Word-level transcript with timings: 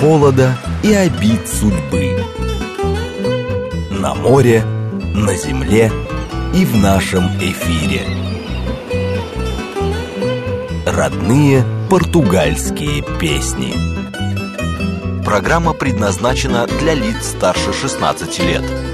холода 0.00 0.58
и 0.82 0.92
обид 0.92 1.48
судьбы. 1.48 2.22
На 3.90 4.14
море, 4.14 4.62
на 5.14 5.34
земле 5.36 5.90
и 6.54 6.64
в 6.66 6.76
нашем 6.76 7.24
эфире. 7.40 8.02
Родные 10.84 11.64
португальские 11.88 13.02
песни. 13.18 13.74
Программа 15.24 15.72
предназначена 15.72 16.66
для 16.66 16.94
лиц 16.94 17.28
старше 17.30 17.72
16 17.72 18.38
лет. 18.40 18.85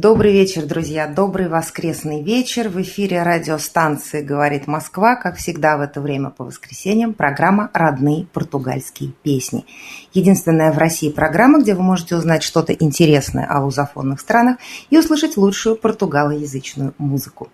Добрый 0.00 0.32
вечер, 0.32 0.64
друзья, 0.64 1.08
добрый 1.08 1.48
воскресный 1.48 2.22
вечер. 2.22 2.68
В 2.68 2.80
эфире 2.82 3.24
радиостанции 3.24 4.22
«Говорит 4.22 4.68
Москва», 4.68 5.16
как 5.16 5.38
всегда 5.38 5.76
в 5.76 5.80
это 5.80 6.00
время 6.00 6.30
по 6.30 6.44
воскресеньям, 6.44 7.14
программа 7.14 7.68
«Родные 7.74 8.24
португальские 8.32 9.10
песни». 9.24 9.66
Единственная 10.14 10.70
в 10.70 10.78
России 10.78 11.10
программа, 11.10 11.58
где 11.58 11.74
вы 11.74 11.82
можете 11.82 12.14
узнать 12.14 12.44
что-то 12.44 12.72
интересное 12.74 13.44
о 13.46 13.64
лузофонных 13.64 14.20
странах 14.20 14.58
и 14.88 14.96
услышать 14.96 15.36
лучшую 15.36 15.74
португалоязычную 15.74 16.94
музыку. 16.98 17.48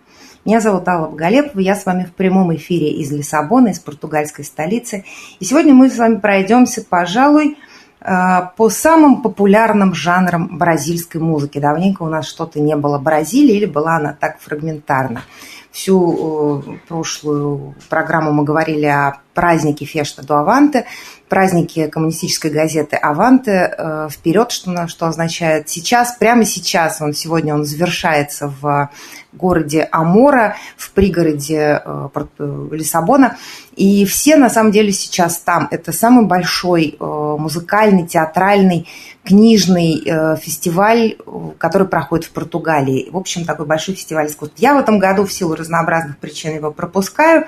Меня 0.45 0.61
зовут 0.61 0.87
Алла 0.87 1.07
Боголепова, 1.07 1.59
я 1.59 1.75
с 1.75 1.87
вами 1.87 2.03
в 2.03 2.13
прямом 2.13 2.53
эфире 2.53 2.91
из 2.91 3.11
Лиссабона, 3.11 3.69
из 3.69 3.79
португальской 3.79 4.45
столицы. 4.45 5.03
И 5.39 5.45
сегодня 5.45 5.73
мы 5.73 5.89
с 5.89 5.97
вами 5.97 6.17
пройдемся, 6.19 6.85
пожалуй, 6.87 7.57
по 8.05 8.69
самым 8.69 9.21
популярным 9.21 9.95
жанрам 9.95 10.57
бразильской 10.57 11.19
музыки. 11.19 11.59
Давненько 11.59 12.03
у 12.03 12.09
нас 12.09 12.27
что-то 12.27 12.59
не 12.59 12.75
было 12.75 12.99
Бразилии 12.99 13.55
или 13.55 13.65
была 13.65 13.97
она 13.97 14.15
так 14.19 14.39
фрагментарна. 14.39 15.21
Всю 15.71 16.61
э, 16.61 16.77
прошлую 16.87 17.75
программу 17.89 18.31
мы 18.31 18.43
говорили 18.43 18.85
о 18.85 19.15
празднике 19.35 19.85
Фешта 19.85 20.25
до 20.25 20.39
Аванте, 20.39 20.85
празднике 21.29 21.87
коммунистической 21.87 22.49
газеты 22.49 22.95
Аванте 22.95 23.73
э, 23.77 24.07
вперед, 24.09 24.51
что, 24.51 24.87
что 24.87 25.07
означает 25.07 25.69
сейчас, 25.69 26.15
прямо 26.17 26.45
сейчас, 26.45 27.01
он 27.01 27.13
сегодня 27.13 27.53
он 27.53 27.65
завершается 27.65 28.51
в 28.61 28.89
городе 29.33 29.87
Амора, 29.91 30.55
в 30.77 30.91
пригороде 30.91 31.81
э, 31.83 32.09
Лиссабона. 32.71 33.37
И 33.75 34.05
все 34.05 34.37
на 34.37 34.49
самом 34.49 34.71
деле 34.71 34.91
сейчас 34.91 35.39
там. 35.39 35.67
Это 35.71 35.91
самый 35.91 36.25
большой 36.25 36.95
э, 36.97 37.03
музыкальный, 37.03 38.07
театральный, 38.07 38.87
книжный 39.23 40.01
э, 40.05 40.37
фестиваль, 40.37 41.17
который 41.57 41.87
проходит 41.87 42.25
в 42.25 42.31
Португалии. 42.31 43.09
В 43.11 43.17
общем, 43.17 43.45
такой 43.45 43.65
большой 43.65 43.95
фестиваль 43.95 44.27
искусств. 44.27 44.55
Я 44.57 44.75
в 44.75 44.77
этом 44.77 44.99
году 44.99 45.25
в 45.25 45.33
силу 45.33 45.55
разнообразных 45.55 46.17
причин 46.17 46.55
его 46.55 46.71
пропускаю. 46.71 47.45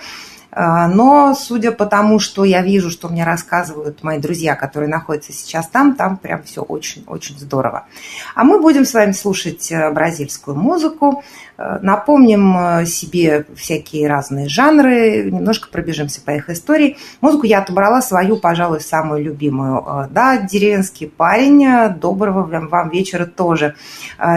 Но, 0.59 1.35
судя 1.35 1.71
по 1.71 1.85
тому, 1.85 2.19
что 2.19 2.43
я 2.43 2.61
вижу, 2.61 2.89
что 2.89 3.09
мне 3.09 3.23
рассказывают 3.23 4.01
мои 4.03 4.17
друзья, 4.17 4.55
которые 4.55 4.89
находятся 4.89 5.31
сейчас 5.31 5.67
там, 5.67 5.95
там 5.95 6.17
прям 6.17 6.41
все 6.43 6.61
очень-очень 6.61 7.37
здорово. 7.37 7.85
А 8.33 8.43
мы 8.43 8.59
будем 8.59 8.85
с 8.85 8.93
вами 8.93 9.11
слушать 9.11 9.71
бразильскую 9.93 10.57
музыку. 10.57 11.23
Напомним 11.57 12.55
э, 12.55 12.85
себе 12.85 13.45
всякие 13.55 14.07
разные 14.07 14.47
жанры, 14.47 15.31
немножко 15.31 15.69
пробежимся 15.69 16.21
по 16.21 16.29
их 16.29 16.51
истории. 16.51 16.97
Музыку 17.19 17.47
я 17.47 17.59
отобрала 17.59 17.99
свою, 18.03 18.37
пожалуй, 18.37 18.79
самую 18.79 19.23
любимую. 19.23 19.83
Э, 19.83 20.07
да, 20.11 20.37
деревенский 20.37 21.07
парень, 21.07 21.65
э, 21.65 21.89
доброго 21.89 22.43
вам 22.43 22.89
вечера 22.89 23.25
тоже. 23.25 23.73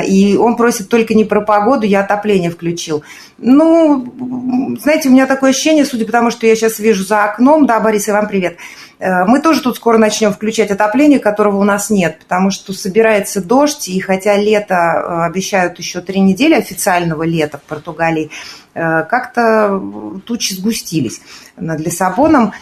И 0.08 0.36
он 0.38 0.56
просит 0.56 0.88
только 0.88 1.12
не 1.12 1.24
про 1.26 1.42
погоду, 1.42 1.84
я 1.84 2.00
отопление 2.00 2.50
включил. 2.50 3.02
Ну, 3.42 4.76
знаете, 4.82 5.08
у 5.08 5.12
меня 5.12 5.26
такое 5.26 5.50
ощущение, 5.50 5.86
судя 5.86 6.04
по 6.04 6.12
тому, 6.12 6.30
что 6.30 6.46
я 6.46 6.54
сейчас 6.54 6.78
вижу 6.78 7.04
за 7.04 7.24
окном, 7.24 7.66
да, 7.66 7.80
Борис, 7.80 8.06
и 8.06 8.12
вам 8.12 8.28
привет, 8.28 8.58
Э, 9.00 9.24
мы 9.24 9.40
тоже 9.40 9.62
тут 9.62 9.76
скоро 9.76 9.96
начнем 9.98 10.32
включать 10.32 10.70
отопление, 10.70 11.18
которого 11.18 11.56
у 11.56 11.64
нас 11.64 11.90
нет, 11.90 12.18
потому 12.20 12.50
что 12.50 12.72
собирается 12.72 13.42
дождь, 13.42 13.88
и 13.88 13.98
хотя 13.98 14.36
лето 14.36 14.74
э, 14.74 15.24
обещают 15.24 15.78
еще 15.78 16.02
три 16.02 16.20
недели 16.20 16.54
официального 16.54 17.22
лета 17.22 17.58
в 17.58 17.62
Португалии, 17.62 18.30
как-то 18.72 19.82
тучи 20.26 20.54
сгустились 20.54 21.20
над 21.56 21.80
Лиссабоном, 21.80 22.52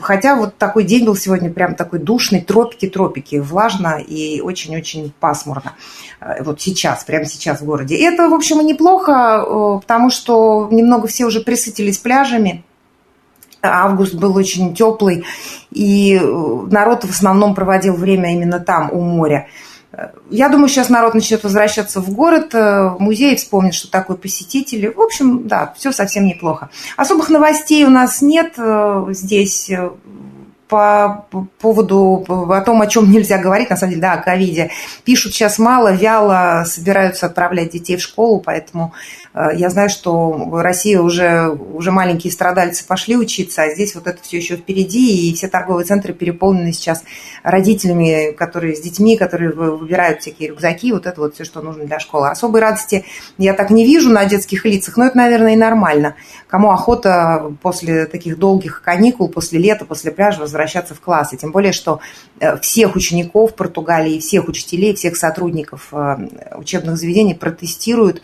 хотя 0.00 0.36
вот 0.36 0.56
такой 0.58 0.84
день 0.84 1.04
был 1.04 1.16
сегодня 1.16 1.50
прям 1.50 1.74
такой 1.74 1.98
душный, 1.98 2.40
тропики-тропики, 2.40 3.36
влажно 3.36 3.98
и 4.00 4.40
очень-очень 4.40 5.12
пасмурно. 5.18 5.72
Вот 6.40 6.60
сейчас, 6.60 7.04
прямо 7.04 7.24
сейчас 7.24 7.60
в 7.60 7.64
городе. 7.64 7.96
И 7.96 8.02
это, 8.02 8.28
в 8.28 8.34
общем, 8.34 8.60
и 8.60 8.64
неплохо, 8.64 9.80
потому 9.80 10.10
что 10.10 10.68
немного 10.70 11.08
все 11.08 11.24
уже 11.24 11.40
присытились 11.40 11.98
пляжами, 11.98 12.64
Август 13.62 14.14
был 14.14 14.34
очень 14.36 14.74
теплый, 14.74 15.24
и 15.70 16.16
э, 16.16 16.66
народ 16.68 17.04
в 17.04 17.10
основном 17.10 17.54
проводил 17.54 17.94
время 17.94 18.32
именно 18.34 18.58
там, 18.58 18.90
у 18.92 19.00
моря. 19.00 19.46
Я 20.30 20.48
думаю, 20.48 20.68
сейчас 20.68 20.88
народ 20.88 21.14
начнет 21.14 21.44
возвращаться 21.44 22.00
в 22.00 22.10
город, 22.10 22.54
э, 22.54 22.96
музей 22.98 23.36
вспомнит, 23.36 23.74
что 23.74 23.90
такое 23.90 24.16
посетители. 24.16 24.86
В 24.86 25.00
общем, 25.00 25.46
да, 25.46 25.74
все 25.76 25.92
совсем 25.92 26.24
неплохо. 26.24 26.70
Особых 26.96 27.28
новостей 27.28 27.84
у 27.84 27.90
нас 27.90 28.22
нет 28.22 28.54
э, 28.56 29.06
здесь 29.10 29.70
по 30.72 31.26
поводу 31.60 32.24
о 32.28 32.62
том, 32.62 32.80
о 32.80 32.86
чем 32.86 33.10
нельзя 33.12 33.36
говорить, 33.36 33.68
на 33.68 33.76
самом 33.76 33.90
деле, 33.90 34.00
да, 34.00 34.14
о 34.14 34.22
ковиде. 34.22 34.70
Пишут 35.04 35.34
сейчас 35.34 35.58
мало, 35.58 35.92
вяло 35.92 36.64
собираются 36.66 37.26
отправлять 37.26 37.72
детей 37.72 37.98
в 37.98 38.00
школу, 38.00 38.40
поэтому 38.40 38.94
Э, 39.34 39.48
я 39.54 39.70
знаю, 39.70 39.88
что 39.88 40.48
Россия 40.52 41.00
уже, 41.00 41.48
уже 41.48 41.90
маленькие 41.90 42.32
страдальцы 42.32 42.86
пошли 42.86 43.16
учиться, 43.16 43.62
а 43.62 43.70
здесь 43.70 43.94
вот 43.94 44.06
это 44.06 44.22
все 44.22 44.38
еще 44.38 44.56
впереди, 44.56 45.30
и 45.30 45.34
все 45.34 45.48
торговые 45.48 45.84
центры 45.84 46.12
переполнены 46.12 46.72
сейчас 46.72 47.02
родителями, 47.42 48.32
которые 48.32 48.76
с 48.76 48.80
детьми, 48.80 49.16
которые 49.16 49.52
выбирают 49.52 50.20
всякие 50.20 50.50
рюкзаки, 50.50 50.92
вот 50.92 51.06
это 51.06 51.20
вот 51.20 51.34
все, 51.34 51.44
что 51.44 51.60
нужно 51.62 51.84
для 51.84 51.98
школы. 51.98 52.28
Особой 52.28 52.60
радости 52.60 53.04
я 53.38 53.54
так 53.54 53.70
не 53.70 53.84
вижу 53.84 54.10
на 54.10 54.24
детских 54.24 54.64
лицах, 54.64 54.96
но 54.96 55.06
это, 55.06 55.16
наверное, 55.16 55.54
и 55.54 55.56
нормально. 55.56 56.14
Кому 56.46 56.70
охота 56.70 57.52
после 57.62 58.06
таких 58.06 58.38
долгих 58.38 58.82
каникул, 58.82 59.28
после 59.28 59.58
лета, 59.58 59.84
после 59.84 60.10
пляжа 60.10 60.40
возвращаться 60.40 60.61
в 60.94 61.00
класс. 61.00 61.32
И 61.32 61.36
тем 61.36 61.52
более, 61.52 61.72
что 61.72 62.00
э, 62.40 62.58
всех 62.58 62.96
учеников 62.96 63.54
Португалии, 63.54 64.18
всех 64.18 64.48
учителей, 64.48 64.94
всех 64.94 65.16
сотрудников 65.16 65.88
э, 65.92 66.16
учебных 66.56 66.96
заведений 66.96 67.34
протестируют 67.34 68.22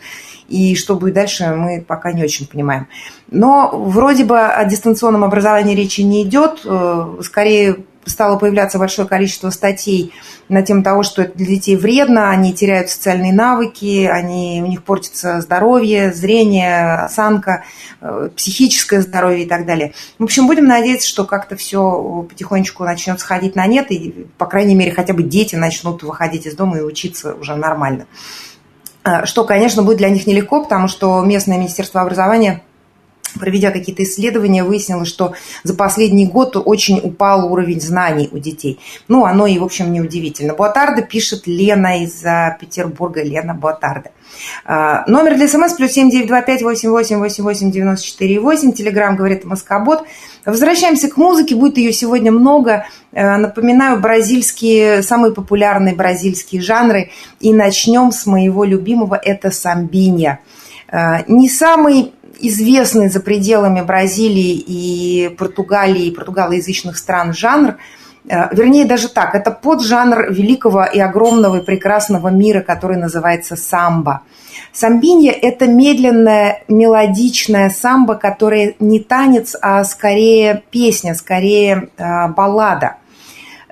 и 0.49 0.75
что 0.75 0.95
будет 0.95 1.13
дальше, 1.13 1.53
мы 1.55 1.83
пока 1.87 2.11
не 2.11 2.23
очень 2.23 2.47
понимаем. 2.47 2.87
Но 3.29 3.69
вроде 3.71 4.25
бы 4.25 4.39
о 4.39 4.65
дистанционном 4.65 5.23
образовании 5.23 5.75
речи 5.75 6.01
не 6.01 6.23
идет. 6.23 6.61
Э, 6.65 7.19
скорее 7.23 7.77
стало 8.05 8.37
появляться 8.37 8.79
большое 8.79 9.07
количество 9.07 9.49
статей 9.49 10.13
на 10.47 10.61
тему 10.61 10.83
того, 10.83 11.03
что 11.03 11.21
это 11.21 11.37
для 11.37 11.45
детей 11.45 11.75
вредно, 11.75 12.31
они 12.31 12.53
теряют 12.53 12.89
социальные 12.89 13.33
навыки, 13.33 14.05
они, 14.05 14.61
у 14.63 14.67
них 14.67 14.83
портится 14.83 15.41
здоровье, 15.41 16.11
зрение, 16.13 16.95
осанка, 16.95 17.63
э, 18.01 18.29
психическое 18.35 19.01
здоровье 19.01 19.45
и 19.45 19.47
так 19.47 19.65
далее. 19.65 19.93
В 20.17 20.23
общем, 20.23 20.47
будем 20.47 20.65
надеяться, 20.65 21.07
что 21.07 21.25
как-то 21.25 21.55
все 21.55 22.25
потихонечку 22.29 22.83
начнет 22.83 23.19
сходить 23.19 23.55
на 23.55 23.67
нет, 23.67 23.91
и, 23.91 24.27
по 24.37 24.45
крайней 24.45 24.75
мере, 24.75 24.91
хотя 24.91 25.13
бы 25.13 25.23
дети 25.23 25.55
начнут 25.55 26.03
выходить 26.03 26.45
из 26.45 26.55
дома 26.55 26.79
и 26.79 26.81
учиться 26.81 27.35
уже 27.35 27.55
нормально. 27.55 28.07
Э, 29.03 29.25
что, 29.25 29.43
конечно, 29.43 29.83
будет 29.83 29.97
для 29.97 30.09
них 30.09 30.25
нелегко, 30.25 30.63
потому 30.63 30.87
что 30.87 31.21
местное 31.21 31.57
Министерство 31.57 32.01
образования 32.01 32.63
проведя 33.37 33.71
какие-то 33.71 34.03
исследования, 34.03 34.63
выяснилось, 34.63 35.09
что 35.09 35.33
за 35.63 35.73
последний 35.73 36.25
год 36.25 36.55
очень 36.55 36.99
упал 37.03 37.51
уровень 37.51 37.81
знаний 37.81 38.29
у 38.31 38.37
детей. 38.37 38.79
Ну, 39.07 39.25
оно 39.25 39.47
и, 39.47 39.59
в 39.59 39.63
общем, 39.63 39.91
неудивительно. 39.91 40.53
Буатарда 40.53 41.01
пишет 41.01 41.47
Лена 41.47 42.03
из 42.03 42.23
Петербурга. 42.59 43.23
Лена 43.23 43.53
Буатарда. 43.53 44.11
А, 44.63 45.03
номер 45.07 45.35
для 45.35 45.47
смс 45.47 45.73
плюс 45.73 45.91
семь 45.91 46.09
девять 46.09 46.27
два 46.27 46.41
пять 46.41 46.61
восемь 46.61 46.89
восемь 46.89 47.17
восемь 47.17 47.43
восемь 47.43 47.71
девяносто 47.71 48.05
четыре 48.05 48.39
восемь. 48.39 48.71
Телеграмм 48.71 49.15
говорит 49.15 49.43
Москобот. 49.43 50.03
Возвращаемся 50.45 51.09
к 51.09 51.17
музыке. 51.17 51.55
Будет 51.55 51.77
ее 51.77 51.91
сегодня 51.91 52.31
много. 52.31 52.85
А, 53.11 53.37
напоминаю, 53.37 53.99
бразильские, 53.99 55.01
самые 55.01 55.33
популярные 55.33 55.95
бразильские 55.95 56.61
жанры. 56.61 57.11
И 57.39 57.53
начнем 57.53 58.11
с 58.11 58.25
моего 58.25 58.63
любимого. 58.63 59.15
Это 59.15 59.51
самбинья. 59.51 60.39
А, 60.91 61.23
не 61.27 61.49
самый 61.49 62.13
известный 62.39 63.09
за 63.09 63.19
пределами 63.19 63.81
Бразилии 63.81 64.55
и 64.55 65.35
Португалии, 65.37 66.07
и 66.07 66.11
португалоязычных 66.11 66.97
стран 66.97 67.33
жанр– 67.33 67.75
Э, 68.29 68.53
вернее, 68.53 68.85
даже 68.85 69.09
так, 69.09 69.33
это 69.35 69.51
поджанр 69.51 70.31
великого 70.31 70.85
и 70.85 70.99
огромного 70.99 71.57
и 71.57 71.65
прекрасного 71.65 72.29
мира, 72.29 72.61
который 72.61 72.97
называется 72.97 73.55
самбо. 73.55 74.21
Самбинья– 74.71 75.31
это 75.41 75.67
медленная, 75.67 76.61
мелодичная 76.67 77.69
самбо, 77.71 78.15
которая 78.15 78.75
не 78.79 78.99
танец, 78.99 79.55
а 79.59 79.83
скорее 79.83 80.63
песня, 80.69 81.15
скорее 81.15 81.89
э, 81.97 82.27
баллада. 82.29 82.97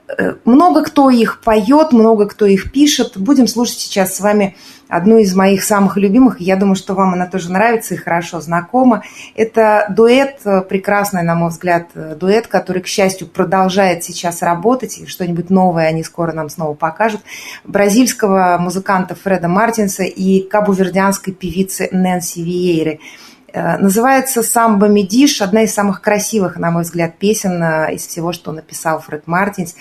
Э, 0.07 0.35
много 0.45 0.83
кто 0.83 1.09
их 1.09 1.41
поет, 1.41 1.91
много 1.91 2.27
кто 2.27 2.45
их 2.45 2.71
пишет. 2.71 3.17
Будем 3.17 3.47
слушать 3.47 3.79
сейчас 3.79 4.15
с 4.15 4.21
вами 4.21 4.55
одну 4.87 5.17
из 5.17 5.35
моих 5.35 5.65
самых 5.65 5.97
любимых. 5.97 6.39
Я 6.39 6.55
думаю, 6.55 6.75
что 6.75 6.93
вам 6.93 7.13
она 7.13 7.25
тоже 7.25 7.51
нравится 7.51 7.93
и 7.93 7.97
хорошо 7.97 8.39
знакома. 8.39 9.03
Это 9.35 9.85
дуэт, 9.89 10.39
э, 10.45 10.61
прекрасный, 10.61 11.23
на 11.23 11.35
мой 11.35 11.49
взгляд, 11.49 11.89
э, 11.93 12.15
дуэт, 12.17 12.47
который, 12.47 12.81
к 12.81 12.87
счастью, 12.87 13.27
продолжает 13.27 14.05
сейчас 14.05 14.41
работать. 14.41 14.97
И 14.97 15.05
что-нибудь 15.07 15.49
новое 15.49 15.87
они 15.87 16.03
скоро 16.03 16.31
нам 16.31 16.47
снова 16.49 16.73
покажут. 16.73 17.21
Бразильского 17.65 18.57
музыканта 18.59 19.13
Фреда 19.13 19.49
Мартинса 19.49 20.03
и 20.03 20.39
кабувердианской 20.39 21.33
певицы 21.33 21.89
Нэнси 21.91 22.39
Виейры. 22.39 22.99
Называется 23.53 24.43
«Самбо 24.43 24.87
Медиш», 24.87 25.41
одна 25.41 25.63
из 25.63 25.73
самых 25.73 26.01
красивых, 26.01 26.57
на 26.57 26.71
мой 26.71 26.83
взгляд, 26.83 27.17
песен 27.17 27.63
из 27.93 28.05
всего, 28.05 28.31
что 28.33 28.51
написал 28.51 28.99
Фред 29.01 29.27
Мартинс. 29.27 29.75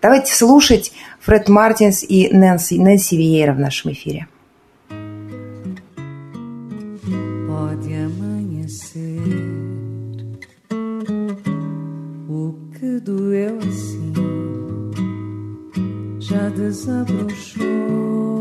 Давайте 0.00 0.34
слушать 0.34 0.92
Фред 1.20 1.48
Мартинс 1.48 2.02
и 2.02 2.28
Нэнси, 2.34 2.78
Нэнси 2.78 3.16
Виейра 3.16 3.52
в 3.52 3.58
нашем 3.58 3.92
эфире. 3.92 4.26
Doeu 13.04 13.58
assim 13.58 14.12
já 16.20 16.48
desabrochou 16.50 18.38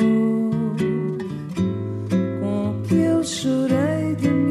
com 2.39 2.83
que 2.87 2.95
eu 2.95 3.23
chorei 3.23 4.15
de 4.15 4.29
mim 4.29 4.50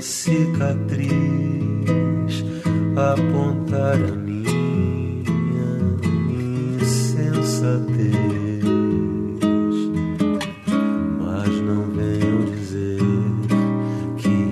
cicatriz 0.00 1.08
apontar 2.96 3.94
a 3.94 4.12
minha 4.12 4.38
insensatez. 6.80 8.18
Mas 11.20 11.48
não 11.62 11.90
venham 11.90 12.44
dizer 12.46 12.98
que 14.16 14.50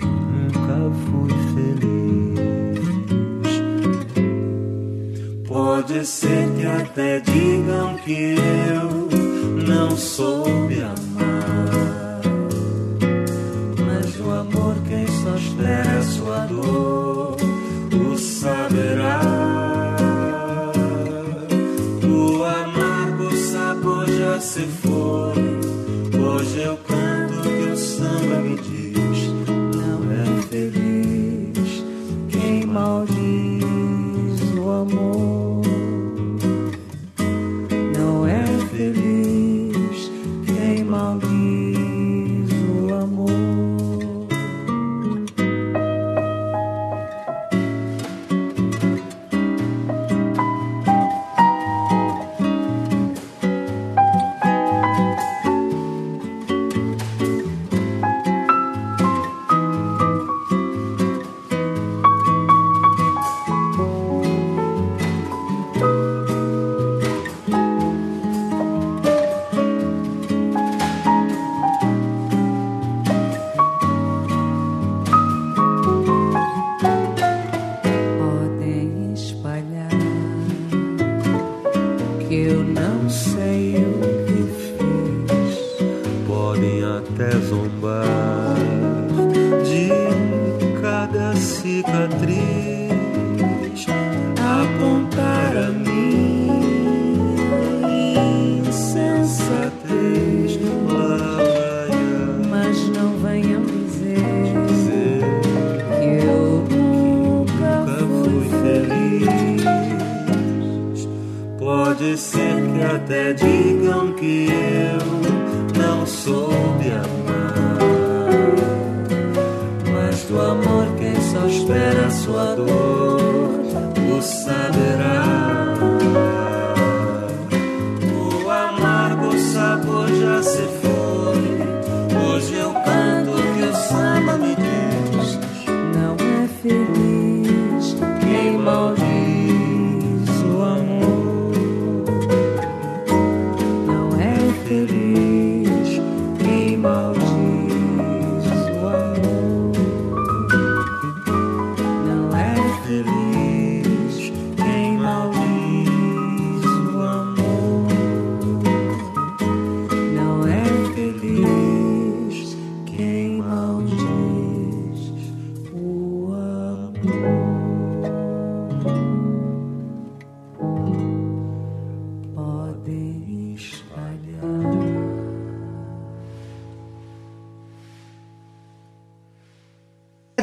eu 0.00 0.08
nunca 0.08 0.78
fui 1.06 1.32
feliz. 1.54 2.78
Pode 5.46 6.06
ser 6.06 6.48
que 6.56 6.66
até 6.66 7.20
digam 7.20 7.96
que 8.04 8.36
eu 8.36 9.08
não 9.66 9.96
sou. 9.96 10.67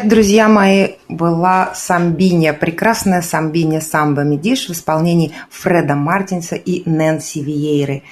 Друзья 0.05 0.47
мои, 0.47 0.89
была 1.09 1.74
самбиня, 1.74 2.53
прекрасная 2.53 3.21
самбиня 3.21 3.81
самбо 3.81 4.21
медиш 4.21 4.69
в 4.69 4.71
исполнении 4.71 5.33
Фреда 5.50 5.95
Мартинса 5.95 6.55
и 6.55 6.88
Нэнси 6.89 7.39
Виейры. 7.39 8.03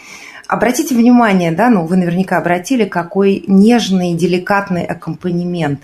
Обратите 0.48 0.96
внимание, 0.96 1.52
да, 1.52 1.70
ну 1.70 1.86
вы 1.86 1.98
наверняка 1.98 2.38
обратили, 2.38 2.86
какой 2.86 3.44
нежный, 3.48 4.14
деликатный 4.14 4.86
аккомпанемент. 4.86 5.82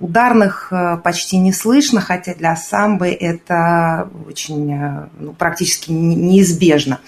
Ударных 0.00 0.72
почти 1.02 1.38
не 1.38 1.52
слышно, 1.52 2.00
хотя 2.00 2.34
для 2.34 2.54
самбы 2.56 3.08
это 3.08 4.08
очень 4.26 4.72
ну, 5.18 5.32
практически 5.32 5.90
неизбежно. 5.90 7.00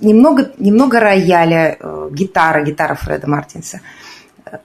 Немного, 0.00 0.50
немного 0.58 1.00
рояля, 1.00 1.78
гитара, 2.10 2.62
гитара 2.62 2.94
Фреда 2.94 3.28
Мартинса– 3.28 3.80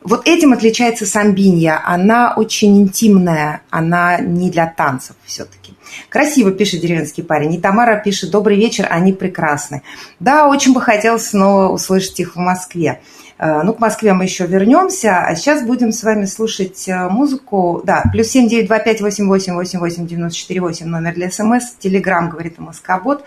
вот 0.02 0.28
этим 0.28 0.54
отличается 0.54 1.06
самбинья. 1.06 1.82
Она 1.86 2.34
очень 2.36 2.82
интимная, 2.82 3.62
она 3.70 4.18
не 4.20 4.50
для 4.50 4.68
танцев 4.68 5.16
все-таки. 5.26 5.74
Красиво 6.10 6.52
пишет 6.52 6.82
деревенский 6.82 7.24
парень. 7.24 7.54
И 7.54 7.60
Тамара 7.60 8.02
пишет, 8.04 8.32
добрый 8.32 8.58
вечер, 8.58 8.88
они 8.90 9.14
прекрасны. 9.14 9.82
Да, 10.20 10.48
очень 10.48 10.74
бы 10.74 10.82
хотелось 10.82 11.30
снова 11.30 11.70
услышать 11.70 12.20
их 12.20 12.36
в 12.36 12.40
Москве. 12.40 13.02
Э, 13.38 13.62
ну, 13.64 13.74
к 13.74 13.80
Москве 13.80 14.14
мы 14.14 14.26
еще 14.26 14.46
вернемся, 14.46 15.26
а 15.26 15.36
сейчас 15.36 15.64
будем 15.64 15.92
с 15.92 16.04
вами 16.04 16.26
слушать 16.26 16.88
э, 16.88 17.08
музыку. 17.10 17.82
Да, 17.84 18.04
плюс 18.12 18.28
семь 18.28 18.48
девять 18.48 18.68
два 18.68 18.80
пять 18.80 19.02
восемь 19.02 19.28
восемь 19.28 19.54
восемь 19.54 19.80
восемь 19.80 20.06
девяносто 20.06 20.38
четыре 20.38 20.62
восемь 20.62 20.88
номер 20.88 21.14
для 21.14 21.32
СМС, 21.32 21.72
Телеграм, 21.80 22.30
говорит 22.30 22.60
Москобот. 22.60 23.24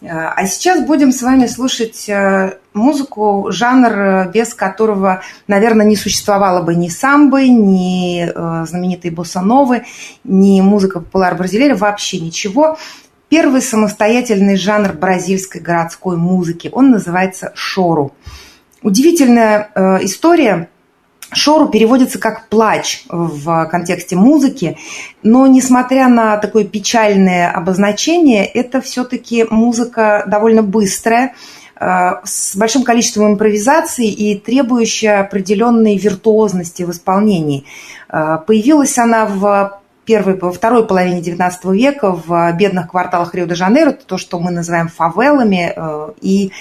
Э, 0.00 0.08
а 0.08 0.46
сейчас 0.46 0.84
будем 0.84 1.12
с 1.12 1.22
вами 1.22 1.46
слушать 1.46 2.08
э, 2.08 2.58
музыку, 2.74 3.46
жанр, 3.50 3.92
э, 3.92 4.30
без 4.32 4.54
которого, 4.54 5.22
наверное, 5.46 5.86
не 5.86 5.96
существовало 5.96 6.62
бы 6.62 6.74
ни 6.74 6.88
самбы, 6.88 7.48
ни 7.48 8.30
знаменитые 8.66 9.12
боссановы, 9.12 9.84
ни 10.24 10.60
музыка 10.60 11.00
популяр 11.00 11.36
бразилера, 11.36 11.74
вообще 11.74 12.20
ничего. 12.20 12.78
Первый 13.28 13.60
самостоятельный 13.60 14.56
жанр 14.56 14.92
бразильской 14.92 15.60
городской 15.60 16.16
музыки. 16.16 16.70
Он 16.72 16.90
называется 16.90 17.52
шору. 17.54 18.12
Удивительная 18.82 19.70
история– 20.02 20.68
Шору 21.32 21.68
переводится 21.68 22.18
как 22.18 22.48
плач 22.48 23.04
в 23.08 23.66
контексте 23.66 24.14
музыки, 24.14 24.78
но 25.22 25.46
несмотря 25.46 26.08
на 26.08 26.36
такое 26.36 26.64
печальное 26.64 27.50
обозначение, 27.50 28.46
это 28.46 28.80
все-таки 28.80 29.44
музыка 29.50 30.24
довольно 30.28 30.62
быстрая, 30.62 31.34
э, 31.80 32.10
с 32.24 32.54
большим 32.56 32.84
количеством 32.84 33.32
импровизации 33.32 34.08
и 34.08 34.38
требующая 34.38 35.20
определенной 35.20 35.96
виртуозности 35.96 36.84
в 36.84 36.92
исполнении. 36.92 37.64
Э, 38.08 38.38
появилась 38.46 38.96
она 38.96 39.26
в 39.26 39.80
первой, 40.04 40.38
во 40.38 40.52
второй 40.52 40.86
половине 40.86 41.20
XIX 41.20 41.50
века 41.74 42.12
в 42.12 42.52
бедных 42.52 42.90
кварталах 42.90 43.34
Рио-де-Жанейро, 43.34 43.90
то, 43.90 44.16
что 44.16 44.38
мы 44.38 44.52
называем 44.52 44.86
фавелами. 44.86 45.72
Э, 45.74 46.12
и 46.20 46.52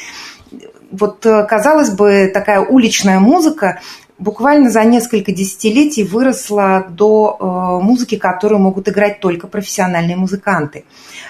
вот, 0.92 1.20
казалось 1.20 1.90
бы, 1.92 2.32
такая 2.34 2.62
уличная 2.62 3.20
музыка 3.20 3.82
буквально 4.18 4.70
за 4.70 4.84
несколько 4.84 5.32
десятилетий 5.32 6.04
выросла 6.04 6.86
до 6.90 7.38
э, 7.38 7.84
музыки, 7.84 8.16
которую 8.16 8.60
могут 8.60 8.88
играть 8.88 9.20
только 9.20 9.48
профессиональные 9.48 10.16
музыканты. 10.16 10.86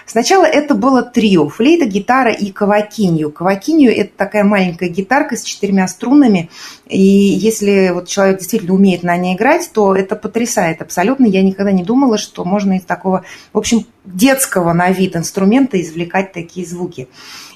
Сначала 0.06 0.46
это 0.46 0.76
было 0.76 1.02
трио– 1.02 1.48
флейта, 1.50 1.86
гитара 1.86 2.32
и 2.32 2.52
кавакинью. 2.52 3.32
Кавакинью– 3.32 3.96
это 3.96 4.12
такая 4.16 4.44
маленькая 4.44 4.90
гитарка 4.90 5.36
с 5.36 5.44
четырьмя 5.44 5.88
струнами, 5.88 6.50
и 6.88 7.00
если 7.00 7.90
вот 7.92 8.08
человек 8.08 8.38
действительно 8.38 8.74
умеет 8.74 9.02
на 9.02 9.18
ней 9.18 9.36
играть, 9.36 9.70
то 9.74 9.96
это 9.96 10.16
потрясает 10.16 10.82
абсолютно. 10.82 11.26
Я 11.26 11.42
никогда 11.42 11.72
не 11.72 11.84
думала, 11.84 12.20
что 12.20 12.46
можно 12.46 12.78
из 12.78 12.84
такого, 12.84 13.24
в 13.52 13.58
общем, 13.58 13.86
детского 14.06 14.74
на 14.74 14.92
вид 14.92 15.16
инструмента 15.16 15.82
извлекать 15.82 16.34
такие 16.34 16.68
звуки. 16.68 17.08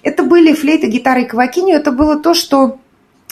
Это 0.02 0.24
были 0.24 0.54
флейта, 0.54 0.88
гитара 0.88 1.22
и 1.22 1.26
кавакинью. 1.26 1.76
Это 1.76 1.92
было 1.92 2.20
то, 2.20 2.34
что 2.34 2.80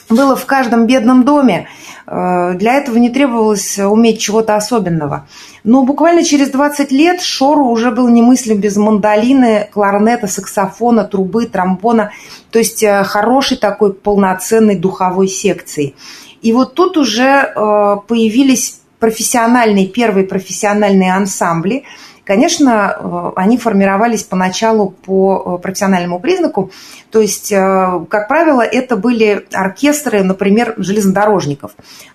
было 0.09 0.35
в 0.35 0.45
каждом 0.45 0.87
бедном 0.87 1.23
доме. 1.23 1.67
Э, 2.05 2.53
для 2.55 2.75
этого 2.75 2.97
не 2.97 3.09
требовалось 3.09 3.77
уметь 3.79 4.19
чего-то 4.19 4.55
особенного. 4.55 5.27
Но 5.63 5.83
буквально 5.83 6.23
через 6.23 6.49
20 6.49 6.91
лет 6.91 7.21
Шору 7.21 7.65
уже 7.65 7.91
был 7.91 8.07
немыслим 8.07 8.59
без 8.59 8.77
мандолины, 8.77 9.69
кларнета, 9.71 10.27
саксофона, 10.27 11.03
трубы, 11.03 11.45
тромбона. 11.45 12.11
То 12.51 12.59
есть 12.59 12.83
э, 12.83 13.03
хорошей 13.03 13.57
такой 13.57 13.93
полноценной 13.93 14.75
духовой 14.75 15.27
секции. 15.27 15.95
И 16.41 16.53
вот 16.53 16.73
тут 16.75 16.97
уже 16.97 17.23
э, 17.23 17.95
появились 18.07 18.79
профессиональные, 18.99 19.87
первые 19.87 20.25
профессиональные 20.25 21.13
ансамбли– 21.13 21.83
Конечно, 22.27 22.97
э, 22.99 23.31
они 23.37 23.57
формировались 23.57 24.23
поначалу 24.23 24.89
по 24.89 25.59
э, 25.59 25.61
профессиональному 25.63 26.19
признаку, 26.19 26.71
то 27.09 27.21
есть, 27.21 27.53
э, 27.53 28.05
как 28.09 28.27
правило, 28.27 28.61
это 28.61 28.97
были 28.97 29.47
оркестры, 29.53 30.23
например, 30.23 30.73
железнодорожников, 30.75 31.71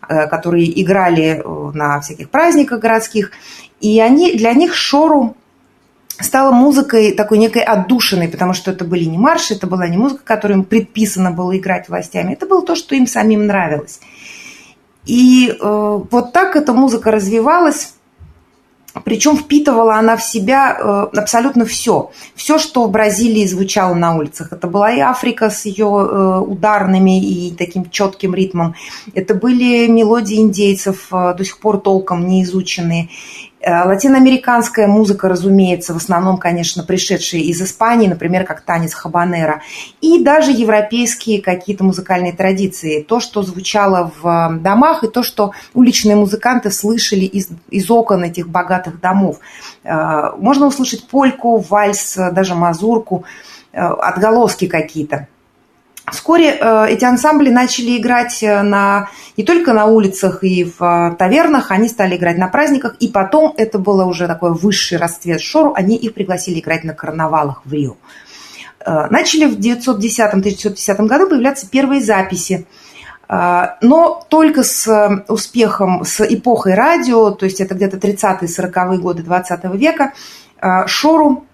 которые 0.06 0.82
играли 0.82 1.42
на 1.72 2.02
всяких 2.02 2.28
праздниках 2.28 2.80
городских, 2.80 3.30
и 3.80 4.00
они, 4.00 4.36
для 4.36 4.52
них 4.52 4.74
шору 4.74 5.34
стала 6.20 6.52
музыкой 6.52 7.12
такой 7.12 7.38
некой 7.38 7.62
отдушиной, 7.62 8.28
потому 8.28 8.52
что 8.52 8.70
это 8.70 8.84
были 8.84 9.04
не 9.04 9.16
марши, 9.16 9.54
это 9.54 9.66
была 9.66 9.88
не 9.88 9.96
музыка, 9.96 10.24
которую 10.24 10.58
им 10.58 10.64
предписано 10.64 11.30
было 11.30 11.56
играть 11.56 11.88
властями, 11.88 12.34
это 12.34 12.46
было 12.46 12.60
то, 12.60 12.74
что 12.74 12.94
им 12.94 13.06
самим 13.06 13.46
нравилось. 13.46 14.00
И 15.06 15.56
э, 15.58 16.00
вот 16.10 16.34
так 16.34 16.54
эта 16.54 16.74
музыка 16.74 17.10
развивалась 17.10 17.94
причем 19.00 19.36
впитывала 19.36 19.96
она 19.96 20.16
в 20.16 20.22
себя 20.22 20.76
э, 20.78 21.18
абсолютно 21.18 21.64
все. 21.64 22.10
Все, 22.34 22.58
что 22.58 22.86
в 22.86 22.90
Бразилии 22.90 23.46
звучало 23.46 23.94
на 23.94 24.16
улицах. 24.16 24.52
Это 24.52 24.66
была 24.66 24.92
и 24.92 25.00
Африка 25.00 25.48
с 25.48 25.64
ее 25.64 25.86
э, 25.86 26.38
ударными 26.40 27.20
и 27.20 27.54
таким 27.54 27.88
четким 27.88 28.34
ритмом. 28.34 28.74
Это 29.14 29.34
были 29.34 29.86
мелодии 29.86 30.36
индейцев, 30.36 31.08
э, 31.10 31.34
до 31.36 31.44
сих 31.44 31.58
пор 31.58 31.80
толком 31.80 32.26
не 32.26 32.42
изученные. 32.42 33.08
Э, 33.64 33.84
латиноамериканская 33.84 34.88
музыка, 34.88 35.28
разумеется, 35.28 35.94
в 35.94 35.96
основном, 35.96 36.38
конечно, 36.38 36.82
пришедшие 36.82 37.44
из 37.44 37.62
Испании, 37.62 38.08
например, 38.08 38.44
как 38.44 38.62
танец 38.62 38.92
хабанера. 38.92 39.62
И 40.00 40.20
даже 40.20 40.50
европейские 40.50 41.40
какие-то 41.40 41.84
музыкальные 41.84 42.32
традиции. 42.32 43.02
То, 43.02 43.20
что 43.20 43.42
звучало 43.42 44.10
в 44.20 44.26
э, 44.26 44.58
домах, 44.58 45.04
и 45.04 45.08
то, 45.08 45.22
что 45.22 45.52
уличные 45.74 46.16
музыканты 46.16 46.72
слышали 46.72 47.24
из, 47.24 47.50
из 47.70 47.88
окон 47.88 48.24
этих 48.24 48.48
богатых 48.48 49.00
домов. 49.00 49.38
Э, 49.84 50.32
можно 50.36 50.66
услышать 50.66 51.06
польку, 51.06 51.58
вальс, 51.58 52.16
даже 52.16 52.56
мазурку, 52.56 53.24
отголоски 53.72 54.66
какие-то. 54.66 55.28
Вскоре 56.10 56.58
э, 56.60 56.86
эти 56.88 57.04
ансамбли 57.04 57.48
начали 57.48 57.96
играть 57.96 58.42
э, 58.42 58.62
на, 58.62 59.08
не 59.36 59.44
только 59.44 59.72
на 59.72 59.86
улицах 59.86 60.42
и 60.42 60.64
в 60.64 60.82
э, 60.82 61.14
тавернах, 61.16 61.70
они 61.70 61.88
стали 61.88 62.16
играть 62.16 62.38
на 62.38 62.48
праздниках, 62.48 62.96
и 62.98 63.06
потом 63.06 63.54
это 63.56 63.78
было 63.78 64.04
уже 64.04 64.26
такой 64.26 64.52
высший 64.52 64.98
расцвет 64.98 65.40
шору, 65.40 65.74
они 65.76 65.94
их 65.94 66.14
пригласили 66.14 66.58
играть 66.58 66.82
на 66.82 66.92
карнавалах 66.92 67.62
в 67.64 67.72
Рио. 67.72 67.96
Начали 68.84 69.44
в 69.44 69.60
1910-1910 69.60 71.06
году 71.06 71.28
появляться 71.28 71.70
первые 71.70 72.02
записи, 72.02 72.66
но 73.28 74.26
только 74.28 74.64
с 74.64 75.24
успехом, 75.28 76.04
с 76.04 76.20
эпохой 76.20 76.74
радио, 76.74 77.30
то 77.30 77.44
есть 77.44 77.60
это 77.60 77.76
где-то 77.76 77.98
30-40-е 77.98 78.98
годы 78.98 79.22
20 79.22 79.64
века, 79.74 80.14
шору 80.86 81.46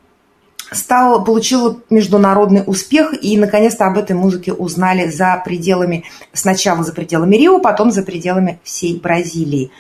стал, 0.70 1.24
получила 1.24 1.78
международный 1.90 2.62
успех, 2.66 3.14
и 3.20 3.36
наконец-то 3.36 3.86
об 3.86 3.98
этой 3.98 4.16
музыке 4.16 4.52
узнали 4.52 5.08
за 5.08 5.40
пределами, 5.44 6.04
сначала 6.32 6.82
за 6.82 6.92
пределами 6.92 7.36
Рио, 7.36 7.60
потом 7.60 7.90
за 7.90 8.02
пределами 8.02 8.60
всей 8.62 8.98
Бразилии. 8.98 9.70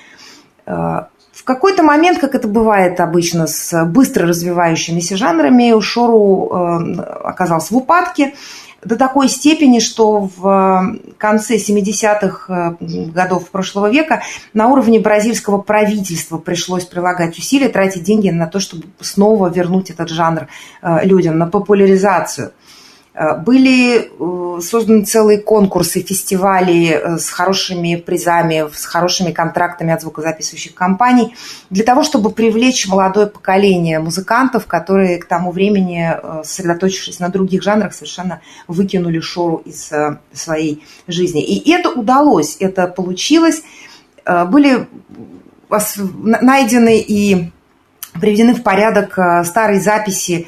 Э, 0.66 1.02
в 1.32 1.44
какой-то 1.44 1.82
момент, 1.82 2.18
как 2.18 2.34
это 2.34 2.48
бывает 2.48 3.00
обычно 3.00 3.46
с 3.46 3.84
быстро 3.84 4.26
развивающимися 4.26 5.16
жанрами, 5.16 5.78
Шору 5.80 6.50
э, 6.50 7.00
оказался 7.24 7.72
в 7.74 7.76
упадке, 7.76 8.34
до 8.84 8.96
такой 8.96 9.28
степени, 9.28 9.80
что 9.80 10.30
в 10.36 10.46
э, 10.46 11.12
конце 11.18 11.56
70-х 11.56 12.76
э, 12.80 12.84
годов 13.12 13.50
прошлого 13.50 13.90
века 13.90 14.22
на 14.54 14.68
уровне 14.68 15.00
бразильского 15.00 15.58
правительства 15.58 16.38
пришлось 16.38 16.84
прилагать 16.84 17.36
усилия, 17.38 17.68
тратить 17.68 18.04
деньги 18.04 18.30
на 18.30 18.46
то, 18.46 18.60
чтобы 18.60 18.84
снова 19.00 19.48
вернуть 19.48 19.90
этот 19.90 20.10
жанр 20.10 20.46
э, 20.82 21.04
людям, 21.04 21.38
на 21.38 21.46
популяризацию. 21.48 22.52
Э, 23.18 23.36
были 23.36 23.98
э, 23.98 24.60
созданы 24.60 25.04
целые 25.04 25.40
конкурсы, 25.40 26.02
фестивали 26.02 26.90
э, 26.90 27.18
с 27.18 27.28
хорошими 27.30 27.96
призами, 27.96 28.66
с 28.72 28.84
хорошими 28.86 29.32
контрактами 29.32 29.92
от 29.92 30.02
звукозаписывающих 30.02 30.72
компаний, 30.72 31.34
для 31.68 31.82
того, 31.82 32.04
чтобы 32.04 32.30
привлечь 32.30 32.86
молодое 32.86 33.26
поколение 33.26 33.98
музыкантов, 33.98 34.66
которые 34.66 35.18
к 35.18 35.24
тому 35.24 35.50
времени, 35.50 36.16
сосредоточившись 36.44 37.18
на 37.18 37.28
других 37.28 37.62
жанрах, 37.62 37.92
совершенно 37.92 38.40
выкинули 38.68 39.18
шору 39.18 39.62
из 39.64 39.90
своей 40.32 40.84
жизни. 41.08 41.42
И 41.42 41.70
это 41.72 41.90
удалось, 41.90 42.56
это 42.60 42.86
получилось. 42.86 43.62
Были 44.24 44.86
найдены 45.68 47.00
и 47.00 47.50
приведены 48.20 48.54
в 48.54 48.62
порядок 48.62 49.18
старые 49.44 49.80
записи 49.80 50.46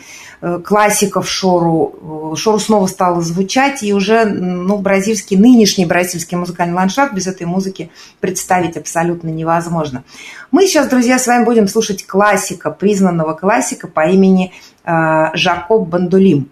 классиков 0.65 1.29
шору. 1.29 2.35
Шору 2.37 2.59
снова 2.59 2.87
стало 2.87 3.21
звучать, 3.21 3.83
и 3.83 3.93
уже 3.93 4.25
ну, 4.25 4.79
бразильский, 4.79 5.37
нынешний 5.37 5.85
бразильский 5.85 6.37
музыкальный 6.37 6.75
ландшафт 6.75 7.13
без 7.13 7.27
этой 7.27 7.47
музыки 7.47 7.91
представить 8.21 8.77
абсолютно 8.77 9.29
невозможно. 9.29 10.03
Мы 10.51 10.67
сейчас, 10.67 10.89
друзья, 10.89 11.19
с 11.19 11.27
вами 11.27 11.45
будем 11.45 11.69
слушать 11.69 12.07
классика, 12.07 12.71
признанного 12.71 13.35
классика 13.35 13.87
по 13.87 14.09
имени 14.09 14.53
э, 14.85 15.27
Жакоб 15.35 15.89
Бандулим. 15.89 16.49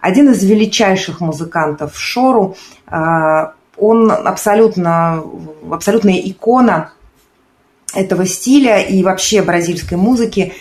Один 0.00 0.30
из 0.30 0.42
величайших 0.42 1.20
музыкантов 1.20 1.98
шору. 1.98 2.56
Э, 2.90 3.52
он 3.76 4.10
абсолютно, 4.10 5.22
абсолютная 5.70 6.16
икона 6.16 6.90
этого 7.94 8.26
стиля 8.26 8.80
и 8.80 9.02
вообще 9.02 9.42
бразильской 9.42 9.96
музыки. 9.96 10.52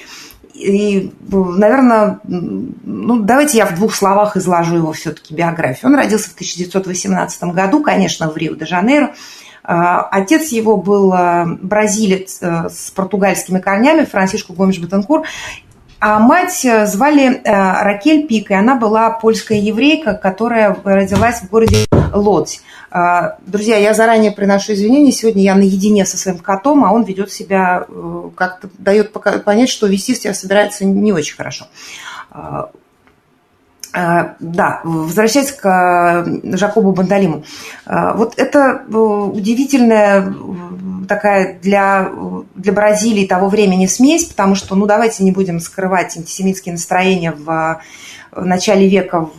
И, 0.58 1.14
наверное, 1.30 2.20
ну, 2.24 3.20
давайте 3.20 3.58
я 3.58 3.68
в 3.68 3.76
двух 3.76 3.94
словах 3.94 4.38
изложу 4.38 4.78
его 4.78 4.92
все-таки 4.92 5.36
биографию. 5.36 5.92
Он 5.92 5.96
родился 5.96 6.32
в 6.32 6.34
1918 6.34 7.44
году, 7.44 7.84
конечно, 7.84 8.30
в 8.30 8.36
Рио-де-Жанейро. 8.36 9.14
А, 9.64 10.02
отец 10.02 10.48
его 10.48 10.78
был 10.78 11.14
а, 11.14 11.46
бразилец 11.46 12.40
э, 12.42 12.70
с 12.70 12.90
португальскими 12.92 13.60
корнями, 13.60 14.06
Франсишко 14.06 14.54
Гомеш 14.54 14.80
Бетанкур, 14.80 15.26
а 16.00 16.20
мать 16.20 16.64
э, 16.64 16.86
звали 16.86 17.34
э, 17.34 17.42
Ракель 17.84 18.28
Пик, 18.28 18.52
и 18.52 18.54
она 18.54 18.76
была 18.76 19.10
польская 19.10 19.60
еврейка, 19.60 20.14
которая 20.14 20.78
родилась 20.84 21.42
в 21.42 21.50
городе 21.50 21.87
Лодзь. 22.14 22.62
А, 22.90 23.38
друзья, 23.46 23.78
я 23.78 23.94
заранее 23.94 24.32
приношу 24.32 24.74
извинения. 24.74 25.12
Сегодня 25.12 25.44
я 25.44 25.56
наедине 25.56 26.06
со 26.06 26.18
своим 26.18 26.40
котом, 26.40 26.84
а 26.86 26.92
он 26.92 27.04
ведет 27.04 27.32
себя, 27.32 27.86
э, 27.88 28.30
как-то 28.36 28.70
дает 28.78 29.12
понять, 29.12 29.70
что 29.70 29.88
вести 29.88 30.16
себя 30.16 30.34
собирается 30.34 30.86
не 30.86 31.12
очень 31.12 31.36
хорошо. 31.36 31.68
А, 32.32 32.70
а, 33.94 34.36
да, 34.40 34.82
возвращаясь 34.84 35.52
к 35.52 36.26
Жакобу 36.44 36.92
Бандалиму. 36.92 37.44
Вот 37.86 38.34
это 38.38 38.84
удивительная 38.90 40.34
такая 41.08 41.58
для, 41.60 42.12
для 42.54 42.74
Бразилии 42.74 43.26
того 43.26 43.48
времени 43.48 43.88
смесь, 43.88 44.26
потому 44.26 44.56
что, 44.56 44.76
ну, 44.76 44.86
давайте 44.86 45.24
не 45.24 45.32
будем 45.32 45.60
скрывать 45.60 46.16
антисемитские 46.18 46.74
настроения 46.74 47.32
в 47.32 47.82
начале 48.36 48.88
века 48.88 49.30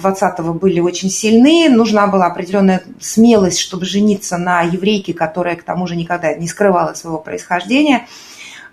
20-го 0.00 0.54
были 0.54 0.80
очень 0.80 1.10
сильны. 1.10 1.68
Нужна 1.68 2.06
была 2.06 2.26
определенная 2.26 2.82
смелость, 3.00 3.58
чтобы 3.58 3.84
жениться 3.84 4.38
на 4.38 4.62
еврейке, 4.62 5.14
которая 5.14 5.56
к 5.56 5.62
тому 5.62 5.86
же 5.86 5.96
никогда 5.96 6.34
не 6.34 6.48
скрывала 6.48 6.94
своего 6.94 7.18
происхождения. 7.18 8.06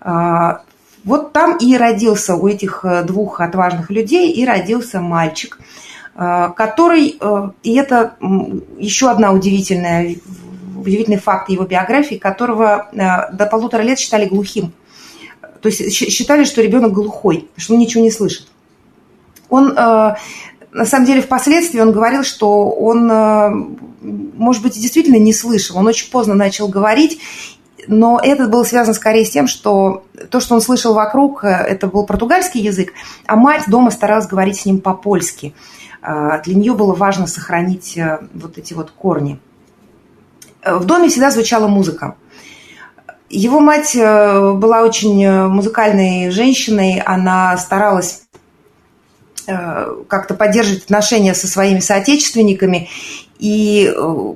А, 0.00 0.62
вот 1.04 1.32
там 1.32 1.56
и 1.56 1.76
родился 1.76 2.34
у 2.34 2.48
этих 2.48 2.84
двух 3.04 3.40
отважных 3.40 3.90
людей 3.90 4.32
и 4.32 4.44
родился 4.44 5.00
мальчик, 5.00 5.58
а, 6.14 6.48
который, 6.50 7.16
э, 7.20 7.50
и 7.62 7.76
это 7.76 8.16
еще 8.78 9.10
одна 9.10 9.32
удивительная 9.32 10.16
удивительный 10.86 11.18
факт 11.18 11.48
его 11.50 11.64
биографии, 11.64 12.16
которого 12.16 12.88
э, 12.92 13.32
до 13.32 13.46
полутора 13.46 13.82
лет 13.82 13.98
считали 13.98 14.26
глухим. 14.26 14.72
То 15.60 15.68
есть 15.68 15.92
считали, 15.92 16.44
что 16.44 16.62
ребенок 16.62 16.92
глухой, 16.92 17.48
что 17.56 17.74
он 17.74 17.80
ничего 17.80 18.02
не 18.04 18.10
слышит. 18.10 18.46
Он, 19.48 19.76
э, 19.76 20.14
на 20.76 20.84
самом 20.84 21.06
деле, 21.06 21.22
впоследствии 21.22 21.80
он 21.80 21.90
говорил, 21.90 22.22
что 22.22 22.68
он, 22.68 23.10
э, 23.10 23.50
может 24.02 24.62
быть, 24.62 24.74
действительно 24.74 25.16
не 25.16 25.32
слышал. 25.32 25.78
Он 25.78 25.86
очень 25.86 26.10
поздно 26.10 26.34
начал 26.34 26.68
говорить, 26.68 27.18
но 27.88 28.20
это 28.22 28.46
было 28.46 28.62
связано 28.62 28.94
скорее 28.94 29.24
с 29.24 29.30
тем, 29.30 29.46
что 29.46 30.04
то, 30.30 30.38
что 30.38 30.54
он 30.54 30.60
слышал 30.60 30.92
вокруг, 30.92 31.44
это 31.44 31.86
был 31.86 32.04
португальский 32.04 32.60
язык, 32.60 32.92
а 33.26 33.36
мать 33.36 33.64
дома 33.68 33.90
старалась 33.90 34.26
говорить 34.26 34.60
с 34.60 34.66
ним 34.66 34.80
по-польски. 34.80 35.54
Для 36.02 36.54
нее 36.54 36.74
было 36.74 36.94
важно 36.94 37.26
сохранить 37.26 37.98
вот 38.34 38.58
эти 38.58 38.74
вот 38.74 38.90
корни. 38.90 39.40
В 40.64 40.84
доме 40.84 41.08
всегда 41.08 41.30
звучала 41.30 41.68
музыка. 41.68 42.16
Его 43.28 43.58
мать 43.58 43.96
э, 43.96 44.52
была 44.52 44.82
очень 44.82 45.22
э, 45.24 45.48
музыкальной 45.48 46.30
женщиной, 46.30 47.02
она 47.04 47.56
старалась 47.58 48.22
э, 48.22 48.25
как-то 49.46 50.34
поддерживать 50.34 50.84
отношения 50.84 51.34
со 51.34 51.46
своими 51.46 51.80
соотечественниками. 51.80 52.88
И, 53.38 53.94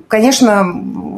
конечно, 0.09 0.67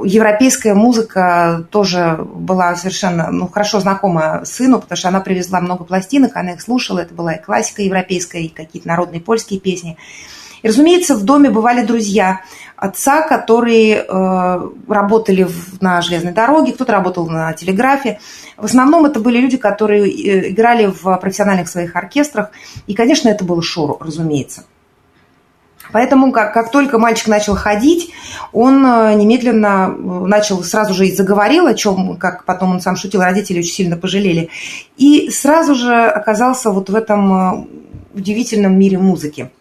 европейская 0.04 0.74
музыка 0.74 1.66
тоже 1.70 2.16
была 2.18 2.76
совершенно 2.76 3.30
ну, 3.32 3.48
хорошо 3.48 3.80
знакома 3.80 4.42
сыну, 4.44 4.80
потому 4.80 4.96
что 4.96 5.08
она 5.08 5.20
привезла 5.20 5.60
много 5.60 5.84
пластинок, 5.84 6.36
она 6.36 6.52
их 6.52 6.62
слушала, 6.62 7.00
это 7.00 7.12
была 7.12 7.34
и 7.34 7.42
классика 7.42 7.82
европейская, 7.82 8.42
и 8.42 8.48
какие-то 8.48 8.86
народные 8.86 9.20
польские 9.20 9.58
песни. 9.58 9.96
И, 10.62 10.68
разумеется, 10.68 11.16
в 11.16 11.24
доме 11.24 11.50
бывали 11.50 11.84
друзья 11.84 12.42
отца, 12.82 13.22
которые 13.22 14.04
э, 14.08 14.68
работали 14.88 15.46
на 15.80 16.02
железной 16.02 16.32
дороге, 16.32 16.72
кто-то 16.72 16.90
работал 16.90 17.28
на 17.28 17.52
телеграфе. 17.52 18.18
В 18.56 18.64
основном 18.64 19.06
это 19.06 19.20
были 19.20 19.38
люди, 19.38 19.56
которые 19.56 20.10
э, 20.10 20.50
играли 20.50 20.86
в 20.86 21.16
профессиональных 21.18 21.68
своих 21.68 21.94
оркестрах. 21.94 22.50
И, 22.88 22.94
конечно, 22.94 23.28
это 23.28 23.44
было 23.44 23.62
шоу, 23.62 23.98
разумеется. 24.00 24.64
Поэтому, 25.92 26.32
как, 26.32 26.52
как 26.54 26.72
только 26.72 26.98
мальчик 26.98 27.28
начал 27.28 27.54
ходить, 27.54 28.10
он 28.52 28.84
э, 28.84 29.14
немедленно 29.14 29.86
начал, 29.86 30.64
сразу 30.64 30.92
же 30.92 31.06
и 31.06 31.14
заговорил, 31.14 31.68
о 31.68 31.74
чем, 31.74 32.16
как 32.16 32.44
потом 32.44 32.72
он 32.72 32.80
сам 32.80 32.96
шутил, 32.96 33.20
родители 33.20 33.60
очень 33.60 33.74
сильно 33.74 33.96
пожалели. 33.96 34.48
И 34.96 35.30
сразу 35.30 35.76
же 35.76 35.94
оказался 35.94 36.70
вот 36.70 36.90
в 36.90 36.96
этом 36.96 37.68
удивительном 38.12 38.76
мире 38.76 38.98
музыки. 38.98 39.52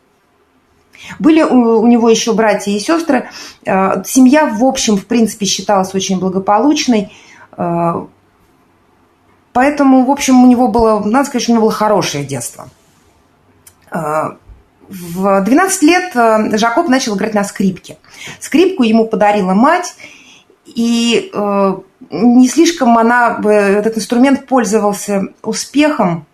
Были 1.20 1.42
у, 1.42 1.86
него 1.88 2.10
еще 2.10 2.34
братья 2.34 2.72
и 2.72 2.80
сестры. 2.80 3.30
Э, 3.66 4.04
семья, 4.06 4.46
в 4.46 4.64
общем, 4.64 4.98
в 4.98 5.06
принципе, 5.06 5.46
считалась 5.46 5.94
очень 5.94 6.20
благополучной. 6.20 7.14
Э, 7.58 8.06
поэтому, 9.54 10.06
в 10.06 10.12
общем, 10.12 10.44
у 10.44 10.48
него 10.48 10.68
было, 10.68 11.04
надо 11.04 11.26
сказать, 11.26 11.44
что 11.44 11.52
у 11.52 11.56
него 11.56 11.66
было 11.66 11.74
хорошее 11.74 12.24
детство. 12.24 12.70
Э, 13.92 14.32
в 14.90 15.42
12 15.42 15.84
лет 15.84 16.60
Жакоб 16.60 16.90
начал 16.90 17.16
играть 17.16 17.34
на 17.34 17.46
скрипке. 17.46 17.98
Скрипку 18.40 18.84
ему 18.84 19.06
подарила 19.06 19.54
мать, 19.54 19.96
и 20.66 21.32
не 22.10 22.48
слишком 22.50 22.98
она, 22.98 23.40
этот 23.42 23.98
инструмент 23.98 24.48
пользовался 24.48 25.30
успехом 25.44 26.26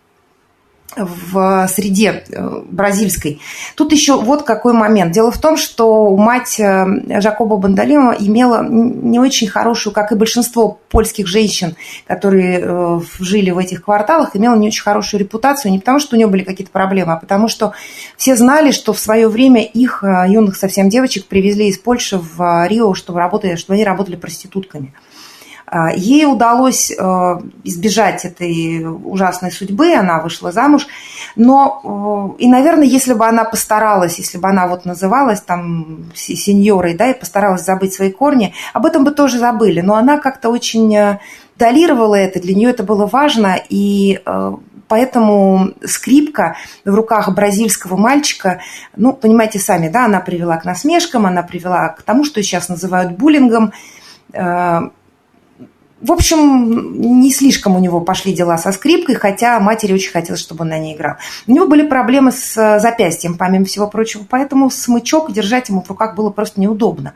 в 0.96 1.68
среде 1.68 2.24
э, 2.28 2.62
бразильской. 2.70 3.40
Тут 3.74 3.92
еще 3.92 4.20
вот 4.20 4.42
какой 4.42 4.72
момент. 4.72 5.12
Дело 5.12 5.30
в 5.30 5.38
том, 5.38 5.56
что 5.56 6.16
мать 6.16 6.58
э, 6.58 7.20
Жакоба 7.20 7.56
Бандалима 7.56 8.16
имела 8.18 8.66
не 8.66 9.18
очень 9.18 9.48
хорошую, 9.48 9.92
как 9.92 10.12
и 10.12 10.16
большинство 10.16 10.80
польских 10.88 11.26
женщин, 11.26 11.76
которые 12.06 12.60
э, 12.62 13.00
жили 13.20 13.50
в 13.50 13.58
этих 13.58 13.84
кварталах, 13.84 14.34
имела 14.34 14.56
не 14.56 14.68
очень 14.68 14.82
хорошую 14.82 15.20
репутацию, 15.20 15.72
не 15.72 15.78
потому 15.78 16.00
что 16.00 16.16
у 16.16 16.18
нее 16.18 16.26
были 16.26 16.42
какие-то 16.42 16.72
проблемы, 16.72 17.12
а 17.12 17.16
потому 17.16 17.48
что 17.48 17.72
все 18.16 18.34
знали, 18.34 18.70
что 18.70 18.92
в 18.92 18.98
свое 18.98 19.28
время 19.28 19.62
их 19.62 20.02
юных 20.02 20.56
совсем 20.56 20.88
девочек 20.88 21.26
привезли 21.26 21.68
из 21.68 21.78
Польши 21.78 22.18
в 22.18 22.66
Рио, 22.66 22.94
чтобы, 22.94 23.18
работать, 23.18 23.58
чтобы 23.58 23.74
они 23.74 23.84
работали 23.84 24.16
проститутками. 24.16 24.94
А, 25.70 25.90
ей 25.92 26.24
удалось 26.24 26.90
э, 26.90 27.38
избежать 27.64 28.24
этой 28.24 28.86
ужасной 28.86 29.52
судьбы, 29.52 29.92
она 29.92 30.20
вышла 30.20 30.50
замуж, 30.50 30.86
но 31.36 32.34
э, 32.38 32.42
и, 32.42 32.48
наверное, 32.48 32.86
если 32.86 33.12
бы 33.12 33.26
она 33.26 33.44
постаралась, 33.44 34.18
если 34.18 34.38
бы 34.38 34.48
она 34.48 34.66
вот 34.66 34.86
называлась 34.86 35.42
там 35.42 36.06
сеньорой, 36.14 36.94
да, 36.94 37.10
и 37.10 37.18
постаралась 37.18 37.64
забыть 37.64 37.92
свои 37.92 38.10
корни, 38.10 38.54
об 38.72 38.86
этом 38.86 39.04
бы 39.04 39.10
тоже 39.10 39.38
забыли, 39.38 39.82
но 39.82 39.96
она 39.96 40.18
как-то 40.18 40.48
очень 40.48 40.94
э, 40.96 41.18
долировала 41.56 42.14
это, 42.14 42.40
для 42.40 42.54
нее 42.54 42.70
это 42.70 42.82
было 42.82 43.06
важно, 43.06 43.58
и 43.68 44.20
Поэтому 44.90 45.74
скрипка 45.84 46.56
в 46.86 46.94
руках 46.94 47.28
бразильского 47.34 47.98
мальчика, 47.98 48.62
ну, 48.96 49.12
понимаете 49.12 49.58
сами, 49.58 49.90
да, 49.90 50.06
она 50.06 50.20
привела 50.20 50.56
к 50.56 50.64
насмешкам, 50.64 51.26
она 51.26 51.42
привела 51.42 51.88
к 51.88 52.00
тому, 52.00 52.24
что 52.24 52.42
сейчас 52.42 52.70
называют 52.70 53.12
буллингом 53.12 53.74
в 56.00 56.12
общем, 56.12 57.20
не 57.20 57.32
слишком 57.32 57.74
у 57.74 57.80
него 57.80 58.00
пошли 58.00 58.32
дела 58.32 58.56
со 58.56 58.70
скрипкой, 58.70 59.16
хотя 59.16 59.58
матери 59.58 59.92
очень 59.92 60.12
хотелось, 60.12 60.40
чтобы 60.40 60.62
он 60.62 60.68
на 60.68 60.78
ней 60.78 60.94
играл. 60.94 61.16
У 61.46 61.52
него 61.52 61.66
были 61.66 61.86
проблемы 61.86 62.30
с 62.30 62.56
э, 62.56 62.78
запястьем, 62.78 63.36
помимо 63.36 63.64
всего 63.64 63.88
прочего, 63.88 64.24
поэтому 64.28 64.70
смычок 64.70 65.32
держать 65.32 65.68
ему 65.68 65.82
в 65.82 65.88
руках 65.88 66.14
было 66.14 66.30
просто 66.30 66.60
неудобно. 66.60 67.14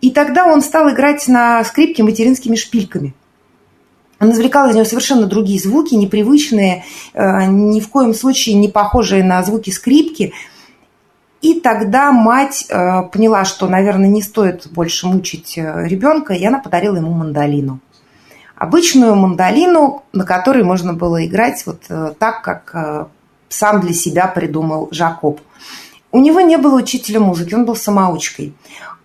И 0.00 0.10
тогда 0.10 0.46
он 0.46 0.60
стал 0.60 0.90
играть 0.90 1.28
на 1.28 1.62
скрипке 1.64 2.02
материнскими 2.02 2.56
шпильками. 2.56 3.14
Он 4.18 4.32
извлекал 4.32 4.68
из 4.70 4.74
него 4.74 4.86
совершенно 4.86 5.26
другие 5.26 5.60
звуки, 5.60 5.94
непривычные, 5.94 6.84
э, 7.14 7.46
ни 7.46 7.78
в 7.78 7.88
коем 7.90 8.12
случае 8.12 8.56
не 8.56 8.68
похожие 8.68 9.22
на 9.22 9.40
звуки 9.44 9.70
скрипки. 9.70 10.32
И 11.42 11.60
тогда 11.60 12.10
мать 12.10 12.66
э, 12.68 13.02
поняла, 13.12 13.44
что, 13.44 13.68
наверное, 13.68 14.08
не 14.08 14.22
стоит 14.22 14.66
больше 14.72 15.06
мучить 15.06 15.56
ребенка, 15.56 16.34
и 16.34 16.44
она 16.44 16.58
подарила 16.58 16.96
ему 16.96 17.12
мандолину 17.12 17.80
обычную 18.56 19.14
мандолину, 19.14 20.02
на 20.12 20.24
которой 20.24 20.64
можно 20.64 20.94
было 20.94 21.24
играть 21.24 21.62
вот 21.66 21.82
э, 21.88 22.14
так, 22.18 22.42
как 22.42 22.70
э, 22.74 23.04
сам 23.48 23.80
для 23.80 23.92
себя 23.92 24.26
придумал 24.26 24.88
Жакоб. 24.90 25.40
У 26.10 26.18
него 26.18 26.40
не 26.40 26.56
было 26.56 26.76
учителя 26.76 27.20
музыки, 27.20 27.54
он 27.54 27.66
был 27.66 27.76
самоучкой. 27.76 28.54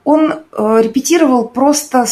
Он 0.04 0.34
э, 0.34 0.82
репетировал 0.82 1.48
просто 1.48 2.06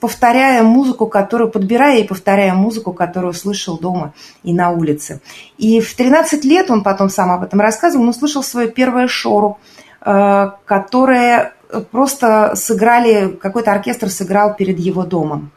повторяя 0.00 0.62
музыку, 0.62 1.06
которую, 1.06 1.50
подбирая 1.50 1.98
и 1.98 2.06
повторяя 2.06 2.54
музыку, 2.54 2.92
которую 2.92 3.34
слышал 3.34 3.76
дома 3.76 4.14
и 4.44 4.54
на 4.54 4.70
улице. 4.70 5.20
И 5.58 5.80
в 5.80 5.94
13 5.94 6.44
лет, 6.44 6.70
он 6.70 6.82
потом 6.82 7.10
сам 7.10 7.30
об 7.32 7.42
этом 7.42 7.60
рассказывал, 7.60 8.04
он 8.04 8.10
услышал 8.10 8.42
свое 8.42 8.68
первое 8.68 9.08
шору, 9.08 9.58
которое 10.00 11.54
просто 11.90 12.52
сыграли, 12.56 13.28
какой-то 13.40 13.72
оркестр 13.72 14.10
сыграл 14.10 14.54
перед 14.54 14.78
его 14.78 15.04
домом. 15.04 15.50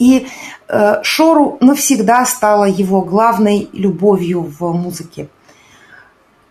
И 0.00 0.26
э, 0.68 1.02
Шору 1.02 1.58
навсегда 1.60 2.24
стала 2.24 2.64
его 2.64 3.02
главной 3.02 3.68
любовью 3.72 4.40
в 4.42 4.72
музыке. 4.72 5.28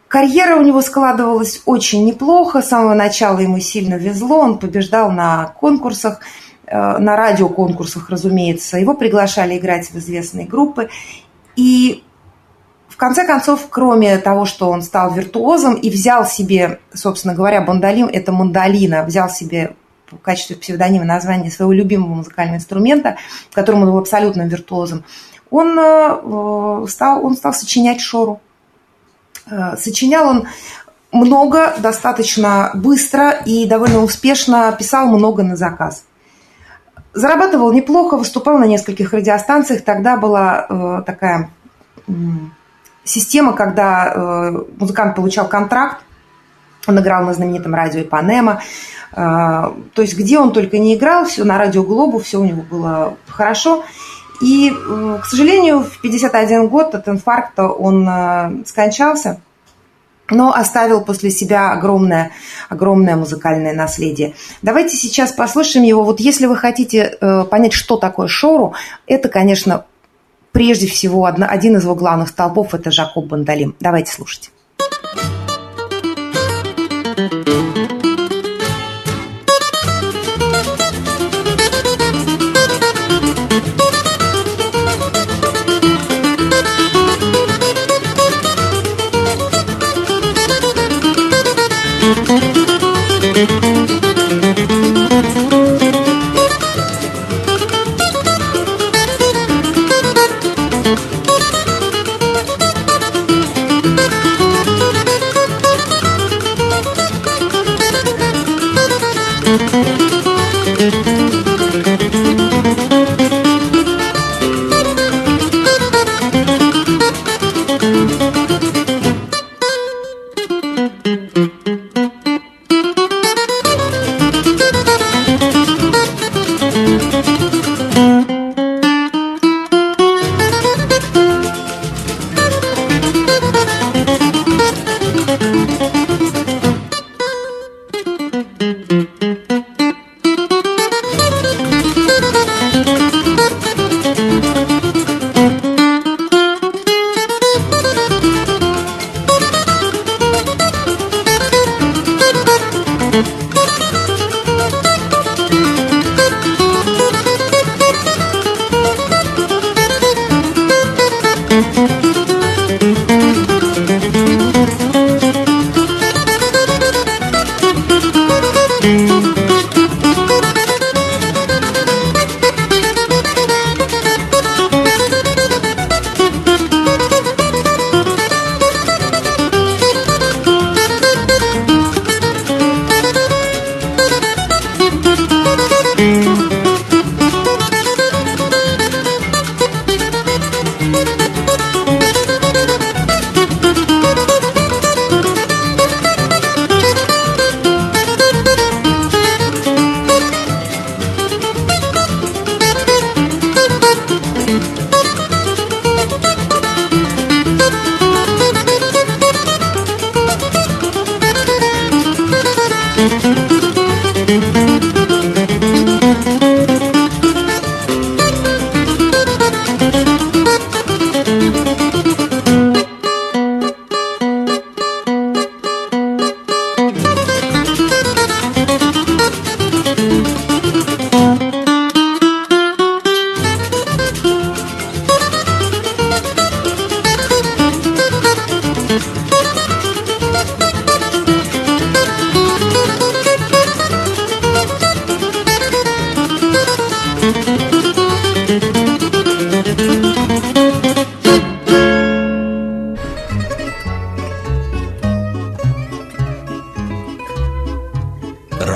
Карьера 0.08 0.56
у 0.56 0.62
него 0.62 0.82
складывалась 0.82 1.64
очень 1.66 2.06
неплохо. 2.06 2.62
С 2.62 2.70
самого 2.70 2.94
начала 2.94 3.40
ему 3.40 3.60
сильно 3.60 3.96
везло. 3.96 4.40
Он 4.40 4.60
побеждал 4.60 5.12
на 5.12 5.48
конкурсах, 5.60 6.20
э, 6.68 6.98
на 7.00 7.16
радиоконкурсах, 7.16 8.10
разумеется. 8.12 8.78
Его 8.78 8.94
приглашали 8.94 9.58
играть 9.58 9.90
в 9.90 9.98
известные 9.98 10.46
группы. 10.46 10.90
И 11.56 12.04
в 12.88 12.98
конце 12.98 13.26
концов, 13.26 13.68
кроме 13.72 14.20
того, 14.20 14.46
что 14.46 14.70
он 14.70 14.84
стал 14.84 15.12
виртуозом 15.12 15.74
и 15.74 15.90
взял 15.90 16.24
себе, 16.26 16.80
собственно 16.94 17.34
говоря, 17.34 17.62
бандолин, 17.62 18.10
это 18.14 18.32
мандолина, 18.32 19.04
взял 19.04 19.28
себе 19.28 19.76
в 20.12 20.18
качестве 20.18 20.56
псевдонима 20.56 21.06
название 21.06 21.52
своего 21.52 21.74
любимого 21.74 22.14
музыкального 22.14 22.58
инструмента, 22.58 23.18
в 23.50 23.56
котором 23.56 23.84
он 23.84 23.92
был 23.92 23.98
абсолютно 23.98 24.44
виртуозом, 24.44 25.04
он 25.52 25.78
э, 25.80 26.86
стал, 26.88 27.26
он 27.26 27.36
стал 27.36 27.54
сочинять 27.54 28.02
шору. 28.02 28.40
Э, 29.50 29.76
сочинял 29.78 30.28
он 30.28 30.48
много, 31.12 31.74
достаточно 31.80 32.72
быстро 32.74 33.32
и 33.32 33.68
довольно 33.68 34.04
успешно, 34.04 34.72
писал 34.78 35.08
много 35.08 35.44
на 35.44 35.56
заказ. 35.56 36.04
Зарабатывал 37.14 37.74
неплохо, 37.74 38.18
выступал 38.18 38.60
на 38.60 38.66
нескольких 38.66 39.14
радиостанциях. 39.14 39.84
Тогда 39.84 40.18
была 40.18 40.68
э, 40.70 41.02
такая 41.06 41.50
э, 42.08 42.12
система, 43.04 43.54
когда 43.54 44.14
э, 44.14 44.64
музыкант 44.78 45.16
получал 45.16 45.48
контракт, 45.48 46.04
он 46.88 47.00
играл 47.00 47.24
на 47.24 47.34
знаменитом 47.34 47.74
радио 47.76 48.02
Ипанема. 48.02 48.62
Э, 49.12 49.72
то 49.94 50.02
есть 50.02 50.18
где 50.18 50.40
он 50.40 50.54
только 50.54 50.78
не 50.78 50.96
играл, 50.96 51.26
все 51.26 51.44
на 51.44 51.58
радио 51.58 51.84
Глобу, 51.84 52.20
все 52.20 52.40
у 52.40 52.46
него 52.46 52.62
было 52.62 53.18
хорошо. 53.28 53.84
И, 54.42 54.72
к 54.72 55.26
сожалению, 55.26 55.82
в 55.82 56.00
51 56.02 56.70
год 56.70 56.96
от 56.96 57.08
инфаркта 57.10 57.68
он 57.68 58.08
э, 58.08 58.64
скончался, 58.66 59.42
но 60.30 60.54
оставил 60.54 61.02
после 61.02 61.30
себя 61.30 61.72
огромное, 61.72 62.32
огромное 62.70 63.18
музыкальное 63.18 63.74
наследие. 63.74 64.36
Давайте 64.62 64.96
сейчас 64.96 65.34
послушаем 65.34 65.86
его. 65.86 66.04
Вот 66.04 66.22
если 66.22 66.46
вы 66.46 66.56
хотите 66.56 67.18
э, 67.20 67.44
понять, 67.46 67.74
что 67.74 67.98
такое 67.98 68.28
Шору, 68.28 68.74
это, 69.08 69.28
конечно, 69.28 69.86
прежде 70.54 70.88
всего 70.88 71.26
один 71.26 71.76
из 71.76 71.84
его 71.84 71.96
главных 71.96 72.30
столбов– 72.30 72.74
это 72.74 72.92
Жакоб 72.92 73.26
Бандалим. 73.26 73.76
Давайте 73.80 74.14
слушать. 74.14 74.52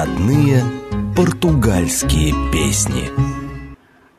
Родные 0.04 0.62
португальские 1.16 2.34
песни. 2.52 3.10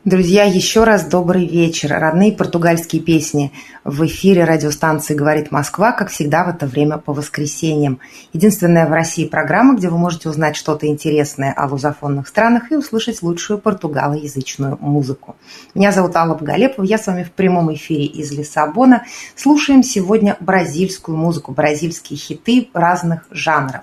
Друзья, 0.07 0.45
еще 0.45 0.85
раз 0.85 1.05
добрый 1.05 1.47
вечер. 1.47 1.91
Родные 1.93 2.33
португальские 2.33 3.03
песни 3.03 3.53
в 3.85 4.07
эфире 4.07 4.45
радиостанции 4.45 5.15
«Говорит 5.15 5.51
Москва», 5.51 5.93
как 5.93 6.09
всегда 6.09 6.45
в 6.45 6.49
это 6.49 6.67
время 6.67 6.97
по 6.97 7.13
воскресеньям. 7.13 8.01
Единственная 8.33 8.87
в 8.87 8.93
России 8.93 9.27
программа, 9.27 9.77
где 9.77 9.91
вы 9.91 9.99
можете 9.99 10.31
узнать 10.31 10.57
что-то 10.57 10.87
интересное 10.87 11.53
о 11.53 11.67
лузофонных 11.67 12.29
странах 12.29 12.73
и 12.73 12.77
услышать 12.77 13.21
лучшую 13.21 13.59
португалоязычную 13.59 14.79
музыку. 14.81 15.37
Меня 15.75 15.93
зовут 15.93 16.17
Алла 16.17 16.35
Галепов, 16.35 16.87
я 16.87 16.97
с 16.97 17.07
вами 17.07 17.25
в 17.25 17.33
прямом 17.33 17.75
эфире 17.75 18.07
из 18.07 18.33
Лиссабона. 18.33 19.05
Слушаем 19.37 19.83
сегодня 19.83 20.39
бразильскую 20.41 21.19
музыку, 21.19 21.53
бразильские 21.53 22.19
хиты 22.19 22.71
разных 22.73 23.27
жанров. 23.31 23.83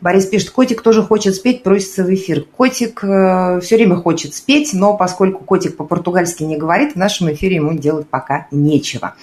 Борис 0.00 0.26
пишет, 0.26 0.50
котик 0.50 0.82
тоже 0.82 1.02
хочет 1.02 1.34
спеть, 1.34 1.62
просится 1.62 2.04
в 2.04 2.14
эфир. 2.14 2.44
Котик 2.44 3.04
э, 3.04 3.60
все 3.62 3.76
время 3.76 3.96
хочет 3.96 4.34
спеть, 4.34 4.72
но 4.72 4.96
поскольку 4.96 5.44
котик 5.44 5.76
по-португальски 5.76 6.42
не 6.42 6.56
говорит, 6.56 6.94
в 6.94 6.96
нашем 6.96 7.30
эфире 7.32 7.56
ему 7.56 7.74
делать 7.74 8.08
пока 8.08 8.46
нечего. 8.50 9.14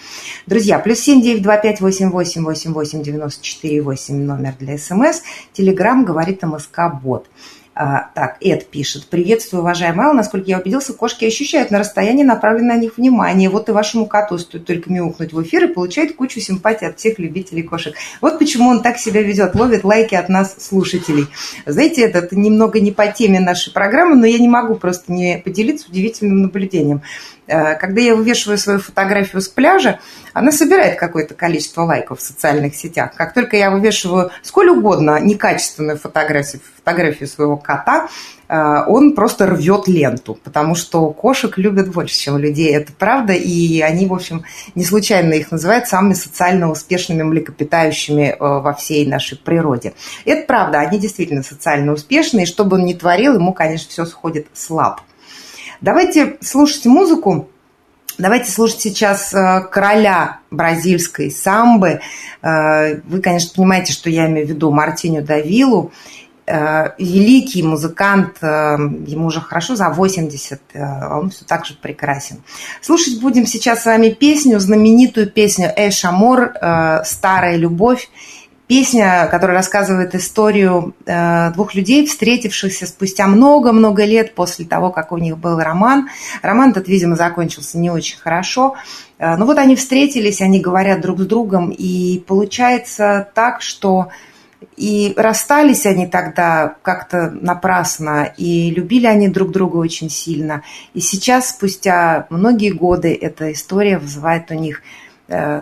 Друзья, 0.45 0.77
плюс 0.79 0.99
семь 0.99 1.21
девять 1.21 1.41
два 1.41 1.57
пять 1.57 1.81
восемь 1.81 2.09
восемь 2.09 2.43
восемь 2.43 2.73
восемь 2.73 3.01
девяносто 3.01 3.43
четыре 3.43 3.81
восемь 3.81 4.23
номер 4.23 4.53
для 4.59 4.77
СМС. 4.77 5.21
Телеграмм 5.53 6.05
говорит 6.05 6.43
МСК 6.43 6.81
Бот. 7.01 7.25
А, 7.79 8.09
так, 8.15 8.37
Эд 8.41 8.71
пишет. 8.71 9.05
Приветствую, 9.05 9.61
уважаемый 9.61 10.07
Алла. 10.07 10.13
Насколько 10.15 10.49
я 10.49 10.57
убедился, 10.57 10.93
кошки 10.93 11.25
ощущают 11.25 11.69
на 11.69 11.77
расстоянии 11.77 12.23
направленное 12.23 12.75
на 12.75 12.79
них 12.79 12.97
внимание. 12.97 13.51
Вот 13.51 13.69
и 13.69 13.71
вашему 13.71 14.07
коту 14.07 14.39
стоит 14.39 14.65
только 14.65 14.91
мяукнуть 14.91 15.31
в 15.31 15.43
эфир 15.43 15.65
и 15.65 15.73
получает 15.73 16.15
кучу 16.15 16.39
симпатии 16.39 16.85
от 16.85 16.97
всех 16.97 17.19
любителей 17.19 17.61
кошек. 17.61 17.93
Вот 18.19 18.39
почему 18.39 18.69
он 18.69 18.81
так 18.81 18.97
себя 18.97 19.21
ведет, 19.21 19.53
ловит 19.53 19.83
лайки 19.83 20.15
от 20.15 20.27
нас, 20.27 20.55
слушателей. 20.59 21.27
Знаете, 21.67 22.01
это 22.01 22.27
немного 22.35 22.79
не 22.79 22.91
по 22.91 23.05
теме 23.05 23.39
нашей 23.39 23.71
программы, 23.71 24.15
но 24.15 24.25
я 24.25 24.39
не 24.39 24.47
могу 24.47 24.73
просто 24.73 25.11
не 25.11 25.37
поделиться 25.37 25.87
удивительным 25.87 26.41
наблюдением. 26.41 27.03
Э, 27.47 27.75
когда 27.75 28.01
я 28.01 28.15
вывешиваю 28.15 28.57
свою 28.57 28.79
фотографию 28.79 29.41
с 29.41 29.47
пляжа, 29.47 29.99
она 30.33 30.51
собирает 30.51 30.99
какое-то 30.99 31.33
количество 31.33 31.83
лайков 31.83 32.19
в 32.19 32.21
социальных 32.21 32.75
сетях. 32.75 33.13
Как 33.15 33.33
только 33.33 33.57
я 33.57 33.71
вывешиваю 33.71 34.31
сколь 34.43 34.69
угодно 34.69 35.19
некачественную 35.19 35.97
фотографию, 35.97 36.61
фотографию 36.75 37.27
своего 37.27 37.57
кота, 37.57 38.09
э, 38.49 38.83
он 38.87 39.13
просто 39.15 39.47
рвет 39.47 39.87
ленту, 39.87 40.37
потому 40.43 40.75
что 40.75 41.09
кошек 41.11 41.57
любят 41.57 41.89
больше, 41.91 42.15
чем 42.19 42.37
людей. 42.37 42.75
Это 42.75 42.91
правда, 42.91 43.33
и 43.33 43.79
они, 43.81 44.05
в 44.05 44.13
общем, 44.13 44.43
не 44.75 44.83
случайно 44.83 45.33
их 45.33 45.51
называют 45.51 45.87
самыми 45.87 46.13
социально 46.13 46.69
успешными 46.69 47.23
млекопитающими 47.23 48.29
э, 48.29 48.35
во 48.39 48.73
всей 48.73 49.07
нашей 49.07 49.37
природе. 49.37 49.93
Это 50.25 50.45
правда, 50.45 50.79
они 50.79 50.99
действительно 50.99 51.43
социально 51.43 51.93
успешные, 51.93 52.43
и 52.43 52.47
что 52.47 52.65
бы 52.65 52.75
он 52.75 52.85
ни 52.85 52.93
творил, 52.93 53.35
ему, 53.35 53.53
конечно, 53.53 53.89
все 53.89 54.05
сходит 54.05 54.47
слаб. 54.53 55.01
Давайте 55.81 56.37
слушать 56.41 56.85
музыку. 56.85 57.49
Давайте 58.17 58.51
слушать 58.51 58.81
сейчас 58.81 59.31
э, 59.31 59.61
короля 59.71 60.39
бразильской 60.49 61.29
самбы. 61.29 62.01
Э, 62.41 62.99
вы, 63.01 63.21
конечно, 63.21 63.51
понимаете, 63.55 63.93
что 63.93 64.09
я 64.09 64.25
имею 64.25 64.47
в 64.47 64.49
виду 64.49 64.71
Мартиню 64.71 65.21
Давилу. 65.21 65.91
Э, 66.47 66.93
великий 66.97 67.61
музыкант, 67.61 68.37
ему 68.41 69.27
уже 69.27 69.39
хорошо 69.39 69.75
за 69.75 69.89
80, 69.89 70.61
он 71.11 71.29
все 71.29 71.45
так 71.45 71.65
же 71.65 71.75
прекрасен. 71.75 72.37
Слушать 72.81 73.21
будем 73.21 73.45
сейчас 73.45 73.83
с 73.83 73.85
вами 73.85 74.09
песню, 74.09 74.59
знаменитую 74.59 75.29
песню 75.29 75.71
«Эш 75.75 76.03
Амор», 76.03 76.53
«Старая 77.03 77.55
любовь». 77.57 78.09
Песня, 78.67 79.29
которая 79.31 79.55
рассказывает 79.55 80.13
историю 80.13 80.93
э, 81.05 81.51
двух 81.53 81.73
людей, 81.73 82.05
встретившихся 82.05 82.85
спустя 82.85 83.25
много-много 83.27 84.03
лет 84.03 84.35
после 84.35 84.65
того, 84.65 84.91
как 84.91 85.13
у 85.13 85.17
них 85.17 85.37
был 85.37 85.57
роман. 85.59 86.09
Роман 86.41 86.71
этот, 86.71 86.89
видимо, 86.89 87.15
закончился 87.15 87.77
не 87.77 87.89
очень 87.89 88.17
хорошо. 88.17 88.75
Э, 89.19 89.37
но 89.37 89.45
вот 89.45 89.57
они 89.57 89.77
встретились, 89.77 90.41
они 90.41 90.59
говорят 90.59 90.99
друг 90.99 91.21
с 91.21 91.25
другом, 91.25 91.69
и 91.69 92.19
получается 92.27 93.29
так, 93.33 93.61
что 93.61 94.09
и 94.75 95.13
расстались 95.15 95.85
они 95.85 96.05
тогда 96.05 96.75
как-то 96.81 97.31
напрасно, 97.31 98.33
и 98.37 98.69
любили 98.71 99.07
они 99.07 99.29
друг 99.29 99.51
друга 99.51 99.77
очень 99.77 100.09
сильно. 100.09 100.63
И 100.93 100.99
сейчас, 100.99 101.49
спустя 101.49 102.27
многие 102.29 102.71
годы, 102.71 103.17
эта 103.19 103.53
история 103.53 103.97
вызывает 103.97 104.51
у 104.51 104.55
них 104.55 104.81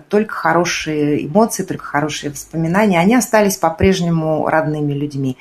только 0.09 0.33
хорошие 0.33 1.25
эмоции, 1.25 1.63
только 1.63 1.83
хорошие 1.83 2.31
воспоминания, 2.31 2.99
они 2.99 3.15
остались 3.15 3.57
по-прежнему 3.57 4.47
родными 4.47 4.93
людьми. 4.93 5.37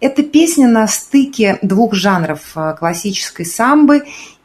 Эта 0.00 0.22
песня 0.22 0.68
на 0.68 0.86
стыке 0.86 1.58
двух 1.62 1.94
жанров 1.94 2.40
э, 2.54 2.74
классической 2.78 3.44
самбы 3.44 4.04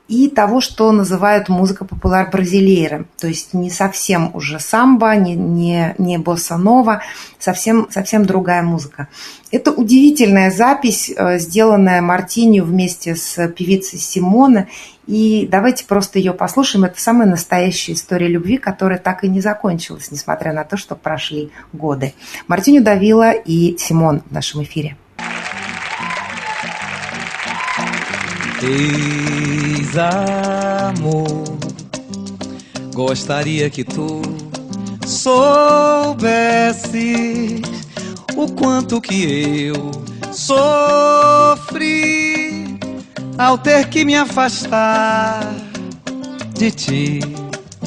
и 0.10 0.28
того, 0.28 0.60
что 0.60 0.92
называют 0.92 1.50
музыка 1.50 1.86
популяр 1.86 2.32
бразилейра. 2.32 3.06
То 3.20 3.28
есть 3.28 3.54
не 3.54 3.70
совсем 3.70 4.32
уже 4.34 4.60
самба, 4.60 5.16
не, 5.16 5.36
не, 5.36 5.94
не 6.00 6.18
босса-нова, 6.18 7.04
совсем, 7.38 7.88
совсем 7.92 8.26
другая 8.26 8.64
музыка. 8.64 9.08
Это 9.52 9.72
удивительная 9.72 10.50
запись, 10.50 11.12
э, 11.16 11.38
сделанная 11.38 12.02
Мартинью 12.02 12.66
вместе 12.66 13.16
с 13.16 13.48
певицей 13.50 14.00
Симона. 14.00 14.68
И 15.06 15.48
давайте 15.50 15.86
просто 15.86 16.18
ее 16.18 16.34
послушаем. 16.34 16.86
Это 16.86 17.00
самая 17.00 17.28
настоящая 17.28 17.94
история 17.94 18.28
любви, 18.28 18.58
которая 18.58 18.98
так 18.98 19.24
и 19.24 19.30
не 19.30 19.42
закончилась, 19.42 20.10
несмотря 20.12 20.54
на 20.54 20.64
то, 20.64 20.76
что 20.76 20.96
прошли 20.96 21.52
годы. 21.72 22.14
Мартиню 22.48 22.84
Давила 22.84 23.32
и 23.32 23.78
Симон 23.78 24.24
в 24.28 24.32
нашем 24.32 24.64
эфире. 24.64 24.98
Eis 28.62 29.98
amor, 29.98 31.58
gostaria 32.94 33.70
que 33.70 33.86
tu 33.86 34.22
soubesses 35.08 36.92
o 38.36 38.52
quanto 38.52 39.00
que 39.00 39.68
eu 39.68 39.90
sofri 40.34 41.08
ao 43.38 43.58
ter 43.58 43.88
que 43.88 44.04
me 44.04 44.18
afastar 44.18 45.40
de 46.54 46.70
ti. 46.70 47.20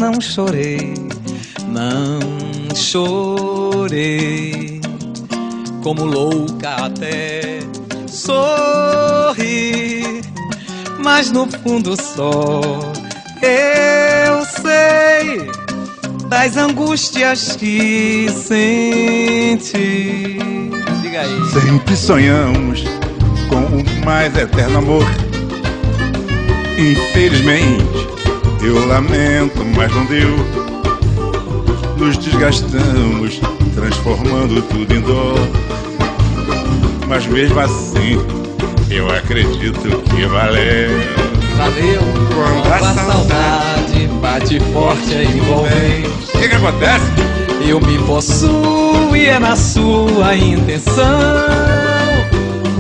Não 0.01 0.19
chorei, 0.23 0.95
não 1.69 2.19
chorei, 2.75 4.81
como 5.83 6.07
louca 6.07 6.87
até 6.87 7.61
sorri 8.09 10.23
mas 11.03 11.31
no 11.31 11.47
fundo 11.47 11.97
só 12.01 12.61
eu 13.43 14.45
sei 14.45 15.51
das 16.29 16.57
angústias 16.57 17.57
que 17.57 18.27
sente. 18.31 19.69
Diga 21.03 21.21
aí. 21.21 21.45
Sempre 21.53 21.97
sonhamos 21.97 22.85
com 23.49 23.57
o 23.57 24.05
mais 24.05 24.35
eterno 24.37 24.79
amor. 24.79 25.05
Infelizmente, 26.79 28.09
eu 28.63 28.87
lamento, 28.87 29.63
mas 29.77 29.93
não 29.93 30.07
deu. 30.07 30.31
Nos 31.99 32.17
desgastamos, 32.17 33.41
transformando 33.75 34.63
tudo 34.63 34.95
em 34.95 35.01
dor. 35.01 35.39
Mas 37.09 37.27
mesmo 37.27 37.61
assim, 37.61 38.19
eu 38.97 39.11
acredito 39.11 40.03
que 40.03 40.27
valeu. 40.27 40.91
Valeu. 41.57 42.03
Quando 42.35 42.73
a, 42.73 42.95
saudade 42.95 44.07
bate 44.21 44.61
forte 44.73 45.13
e 45.13 45.39
envolvente. 45.39 46.09
O 46.35 46.39
que, 46.39 46.49
que 46.49 46.55
acontece? 46.55 47.07
Eu 47.67 47.81
me 47.81 47.99
possuo 47.99 49.17
e 49.17 49.27
é 49.27 49.39
na 49.39 49.57
sua 49.57 50.37
intenção. 50.37 51.05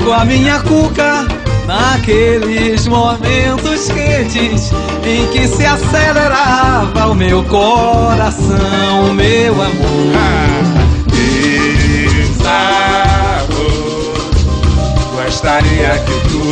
Com 0.05 0.13
a 0.13 0.25
minha 0.25 0.61
cuca, 0.61 1.27
naqueles 1.67 2.87
momentos 2.87 3.91
quentes 3.91 4.73
em 5.05 5.27
que 5.29 5.47
se 5.47 5.65
acelerava 5.65 7.07
o 7.07 7.15
meu 7.15 7.43
coração, 7.45 9.15
meu 9.15 9.55
amor. 9.55 10.13
Ah, 10.17 10.52
gostaria 15.33 15.99
que 16.05 16.13
tu 16.29 16.45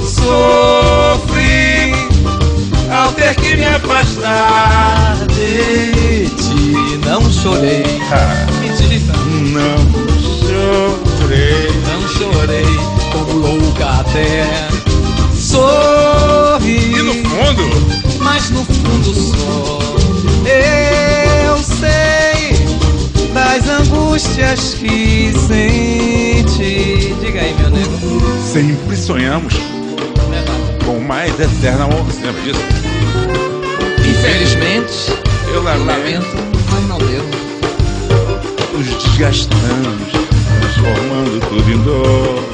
sofri 0.07 1.93
ao 2.89 3.11
ter 3.13 3.35
que 3.35 3.57
me 3.57 3.65
afastar 3.65 5.17
de 5.35 6.27
ti. 6.37 7.01
Não 7.05 7.29
chorei, 7.29 7.83
ah, 8.13 8.47
mentira. 8.61 9.15
Não 9.53 9.79
chorei, 11.19 11.69
não 11.89 12.01
chorei, 12.09 12.71
como 13.11 13.33
louca 13.33 13.85
até 14.01 14.47
sorri. 15.35 16.93
E 16.93 17.03
no 17.03 17.15
fundo, 17.15 17.65
mas 18.21 18.51
no 18.51 18.65
fundo 18.65 19.13
só 19.13 19.81
eu 20.47 21.59
sei 21.65 22.16
das 23.59 23.69
angústias 23.69 24.75
que 24.75 25.33
sente. 25.49 27.15
Diga 27.21 27.41
aí, 27.41 27.55
meu 27.59 27.71
nego. 27.71 28.21
Sempre 28.53 28.97
sonhamos 28.97 29.55
com 30.85 31.01
mais 31.01 31.39
eterno 31.41 31.85
amor. 31.85 32.05
Lembra 32.23 32.43
disso? 32.43 32.61
Infelizmente, 34.07 35.11
Eu 35.53 35.63
lamento. 35.63 35.87
lamento, 35.87 36.37
mas 36.71 36.87
não 36.89 36.99
deu. 36.99 37.25
Nos 38.75 39.05
desgastamos, 39.05 40.13
transformando 40.61 41.41
tudo 41.49 41.73
em 41.73 41.79
dor. 41.79 42.45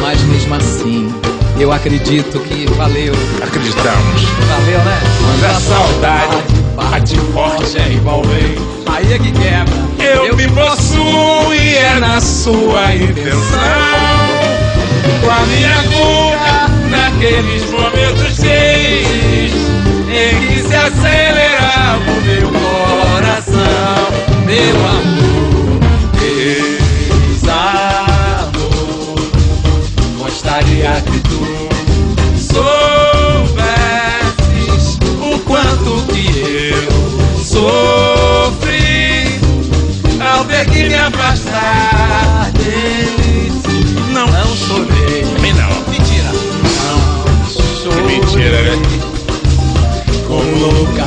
Mas 0.00 0.20
mesmo 0.22 0.54
assim, 0.54 1.12
eu 1.58 1.72
acredito 1.72 2.38
que 2.40 2.66
valeu. 2.76 3.12
Acreditamos. 3.42 4.22
Valeu, 4.22 4.78
né? 4.84 5.00
Mas 5.40 5.44
a 5.56 5.60
saudade 5.60 6.57
bate 6.78 7.16
forte, 7.32 7.76
é 7.76 7.92
envolvente. 7.92 8.62
Aí 8.86 9.12
é 9.12 9.18
que 9.18 9.32
quebra. 9.32 9.74
Eu, 9.98 10.36
me 10.36 10.48
possuo 10.48 11.52
e 11.52 11.74
é 11.74 11.98
na 11.98 12.20
sua 12.20 12.94
intenção. 12.94 13.58
Com 15.20 15.30
a 15.30 15.40
minha 15.46 15.82
culpa 15.82 16.70
naqueles 16.88 17.68
momentos 17.70 18.36
cheios 18.36 19.52
em 20.08 20.46
que 20.46 20.62
se 20.68 20.74
acelerava 20.74 22.10
o 22.10 22.22
meu 22.22 22.48
coração. 22.52 23.58
Meu 24.46 24.76
amor, 24.86 25.80
Desamor, 27.32 27.68
gostaria 30.18 31.02
que 31.02 31.27
que 40.66 40.84
me 40.88 40.94
afastar 40.94 42.50
desse. 42.52 43.84
Não, 44.12 44.26
não 44.26 44.56
chorei. 44.56 45.22
também 45.34 45.52
não. 45.54 45.68
Mentira. 45.90 46.30
Não, 46.84 47.82
Chorei. 47.82 48.20
mentira, 48.20 48.62
né? 48.62 48.82
Como 50.26 50.42
nunca 50.72 51.04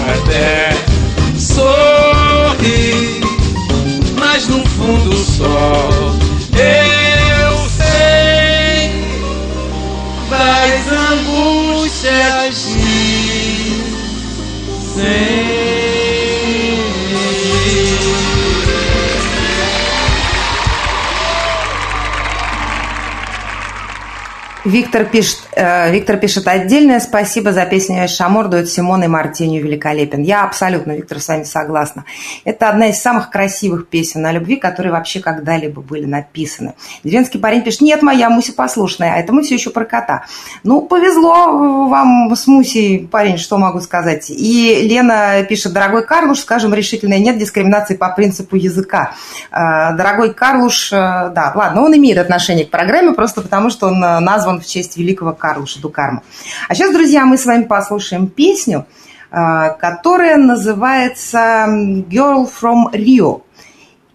Виктор 24.92 25.10
пишет, 25.10 25.40
э, 25.40 25.41
Виктор 25.56 26.18
пишет 26.18 26.48
отдельное 26.48 27.00
спасибо 27.00 27.52
за 27.52 27.66
песню 27.66 28.08
«Шамор» 28.08 28.48
дуэт 28.48 28.70
Симона 28.70 29.04
и 29.04 29.08
Мартинью 29.08 29.64
великолепен. 29.64 30.22
Я 30.22 30.44
абсолютно, 30.44 30.94
Виктор, 30.94 31.20
с 31.20 31.28
вами 31.28 31.44
согласна. 31.44 32.06
Это 32.46 32.70
одна 32.70 32.88
из 32.88 33.02
самых 33.02 33.30
красивых 33.30 33.88
песен 33.88 34.26
о 34.26 34.32
любви, 34.32 34.56
которые 34.56 34.94
вообще 34.94 35.20
когда-либо 35.20 35.82
были 35.82 36.06
написаны. 36.06 36.74
Деревенский 37.04 37.40
парень 37.40 37.64
пишет, 37.64 37.82
нет, 37.82 38.02
моя 38.02 38.30
Муся 38.30 38.54
послушная, 38.54 39.16
а 39.16 39.18
это 39.18 39.34
мы 39.34 39.44
все 39.44 39.56
еще 39.56 39.72
про 39.72 39.84
кота. 39.84 40.26
Ну, 40.64 40.82
повезло 40.82 41.88
вам 41.88 42.34
с 42.34 42.48
Мусей, 42.48 43.08
парень, 43.08 43.38
что 43.38 43.58
могу 43.58 43.82
сказать. 43.82 44.30
И 44.30 44.88
Лена 44.88 45.44
пишет, 45.48 45.74
дорогой 45.74 46.06
Карлуш, 46.06 46.40
скажем 46.40 46.74
решительно, 46.74 47.20
нет 47.20 47.38
дискриминации 47.38 47.96
по 47.96 48.10
принципу 48.10 48.56
языка. 48.56 49.14
Э, 49.52 49.96
Дорогой 49.96 50.34
Карлуш, 50.34 50.94
э, 50.94 50.96
да, 50.96 51.52
ладно, 51.56 51.82
он 51.82 51.96
имеет 51.98 52.18
отношение 52.18 52.66
к 52.66 52.70
программе, 52.70 53.12
просто 53.12 53.42
потому 53.42 53.70
что 53.70 53.88
он 53.88 54.04
э, 54.04 54.20
назван 54.20 54.62
в 54.62 54.66
честь 54.66 54.96
великого 54.96 55.34
Карлуша 55.42 55.82
Дукарма. 55.82 56.22
А 56.70 56.76
сейчас, 56.76 56.94
друзья, 56.94 57.26
мы 57.26 57.38
с 57.38 57.46
вами 57.46 57.64
послушаем 57.64 58.28
песню, 58.28 58.86
э, 59.32 59.36
которая 59.80 60.38
называется 60.38 61.66
«Girl 61.68 62.48
from 62.48 62.94
Rio» 62.94 63.42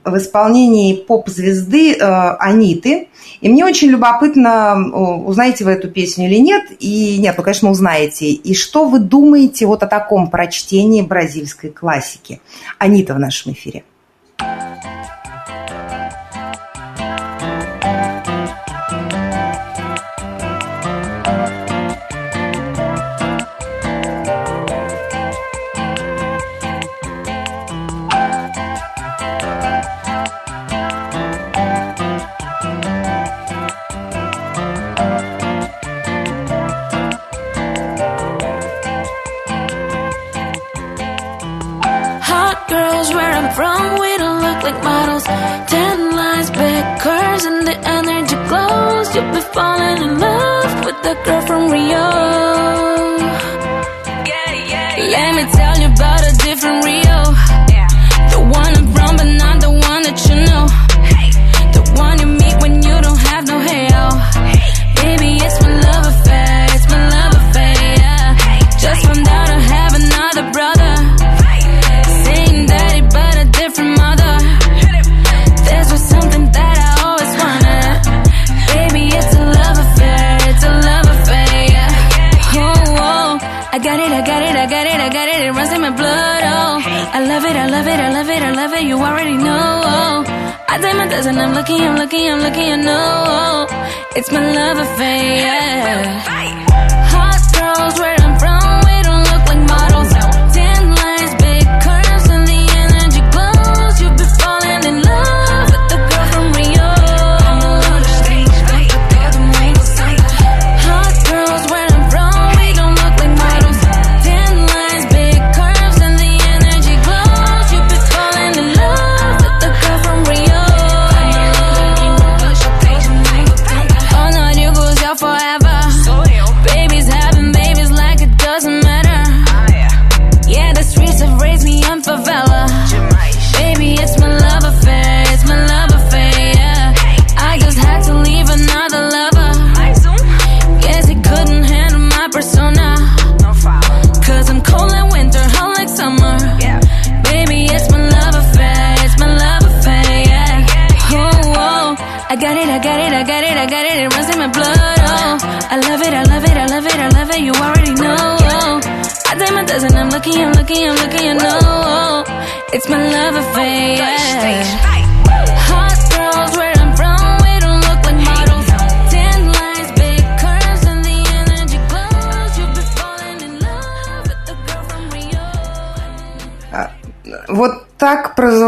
в 0.04 0.16
исполнении 0.16 0.94
поп-звезды 0.94 1.94
э, 1.94 2.36
Аниты. 2.38 3.08
И 3.40 3.48
мне 3.48 3.64
очень 3.64 3.88
любопытно, 3.88 4.76
узнаете 5.26 5.64
вы 5.64 5.72
эту 5.72 5.90
песню 5.90 6.26
или 6.26 6.38
нет. 6.38 6.64
И 6.78 7.18
нет, 7.18 7.34
ну, 7.36 7.42
конечно, 7.42 7.70
узнаете. 7.70 8.26
И 8.30 8.54
что 8.54 8.86
вы 8.86 9.00
думаете 9.00 9.66
вот 9.66 9.82
о 9.82 9.86
таком 9.86 10.30
прочтении 10.30 11.02
бразильской 11.02 11.70
классики? 11.70 12.40
Анита 12.78 13.14
в 13.14 13.18
нашем 13.18 13.52
эфире. 13.52 13.82
I 91.26 91.32
my 91.32 91.34
dozen, 91.34 91.48
I'm 91.48 91.54
looking, 91.54 91.80
I'm 91.80 91.96
looking, 91.96 92.30
I'm 92.30 92.40
looking. 92.40 92.68
You 92.68 92.76
know, 92.76 93.66
it's 94.14 94.30
my 94.30 94.52
love 94.54 94.78
affair. 94.78 95.36
Yeah. 95.38 96.75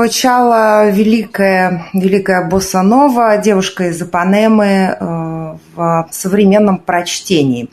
Так 0.08 0.14
прозвучала 0.14 0.90
великая, 0.90 1.86
великая 1.92 2.48
босса-нова, 2.48 3.36
девушка 3.36 3.88
из 3.88 4.00
Ипанемы 4.00 4.96
э, 4.98 5.56
в 5.74 6.08
современном 6.10 6.78
прочтении. 6.78 7.68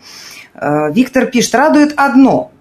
Э, 0.54 0.92
Виктор 0.92 1.28
пишет, 1.28 1.56
радует 1.56 1.94
одно. 1.96 2.52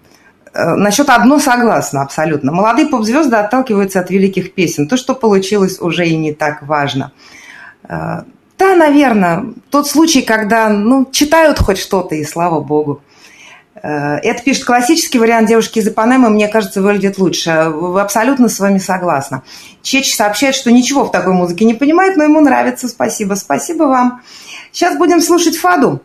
Э, 0.52 0.74
Насчет 0.76 1.08
одно 1.10 1.38
согласна 1.40 2.02
абсолютно. 2.02 2.52
Молодые 2.52 2.86
поп-звезды 2.86 3.36
отталкиваются 3.36 4.00
от 4.00 4.10
великих 4.10 4.54
песен. 4.54 4.88
То, 4.88 4.96
что 4.96 5.14
получилось, 5.14 5.80
уже 5.80 6.06
и 6.06 6.16
не 6.16 6.32
так 6.32 6.62
важно. 6.62 7.12
Да, 7.86 8.76
наверное, 8.76 9.44
тот 9.70 9.88
случай, 9.88 10.22
когда 10.22 10.68
ну, 10.68 11.06
читают 11.10 11.58
хоть 11.58 11.78
что-то, 11.78 12.14
и 12.14 12.24
слава 12.24 12.60
богу. 12.60 13.02
Э, 13.84 14.16
Это 14.22 14.42
пишет 14.42 14.64
классический 14.64 15.18
вариант 15.18 15.48
девушки 15.48 15.78
из 15.78 15.86
Ипанемы, 15.86 16.30
мне 16.30 16.48
кажется, 16.48 16.80
выглядит 16.80 17.18
лучше. 17.18 17.50
Абсолютно 17.50 18.48
с 18.48 18.58
вами 18.58 18.78
согласна. 18.78 19.42
Чеч 19.82 20.14
сообщает, 20.14 20.54
что 20.54 20.72
ничего 20.72 21.04
в 21.04 21.12
такой 21.12 21.34
музыке 21.34 21.66
не 21.66 21.74
понимает, 21.74 22.16
но 22.16 22.24
ему 22.24 22.40
нравится. 22.40 22.88
Спасибо. 22.88 23.34
Спасибо 23.34 23.84
вам. 23.84 24.22
Сейчас 24.72 24.96
будем 24.96 25.20
слушать 25.20 25.58
Фаду. 25.58 26.00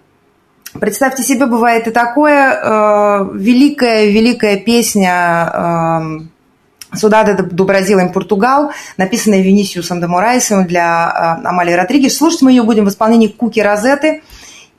Представьте 0.78 1.24
себе, 1.24 1.46
бывает 1.46 1.88
и 1.88 1.92
такое. 1.92 2.52
Э, 2.62 3.30
великая, 3.34 4.08
великая 4.12 4.58
песня 4.58 5.50
э, 5.54 6.98
Судада 6.98 7.42
до 7.42 7.64
Бразила 7.64 8.02
им 8.02 8.12
Португал, 8.12 8.72
написанная 8.98 9.42
Винисиусом 9.42 10.02
де 10.02 10.08
Морайсом 10.08 10.68
для 10.68 11.40
э, 11.44 11.48
Амалии 11.48 11.74
Родригес. 11.74 12.18
Слушать 12.18 12.42
мы 12.42 12.52
ее 12.52 12.64
будем 12.64 12.84
в 12.84 12.90
исполнении 12.90 13.28
Куки 13.28 13.62
Розеты. 13.62 14.22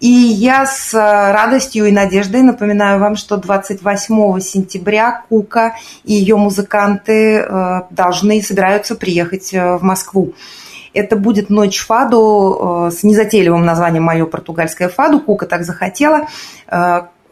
И 0.00 0.08
я 0.08 0.64
с 0.64 0.94
э, 0.94 0.98
радостью 0.98 1.84
и 1.84 1.92
надеждой 1.92 2.40
напоминаю 2.40 2.98
вам, 2.98 3.16
что 3.16 3.36
28 3.36 4.40
сентября 4.40 5.24
Кука 5.28 5.76
и 6.04 6.14
ее 6.14 6.36
музыканты 6.36 7.36
э, 7.36 7.80
должны, 7.90 8.42
собираются 8.42 8.94
приехать 8.94 9.52
э, 9.52 9.76
в 9.76 9.82
Москву. 9.82 10.32
Это 10.94 11.16
будет 11.16 11.50
«Ночь 11.50 11.78
Фаду» 11.86 12.88
с 12.90 13.04
незатейливым 13.04 13.64
названием 13.64 14.02
«Мое 14.02 14.26
португальское 14.26 14.88
Фаду». 14.88 15.20
Кука 15.20 15.46
так 15.46 15.64
захотела. 15.64 16.26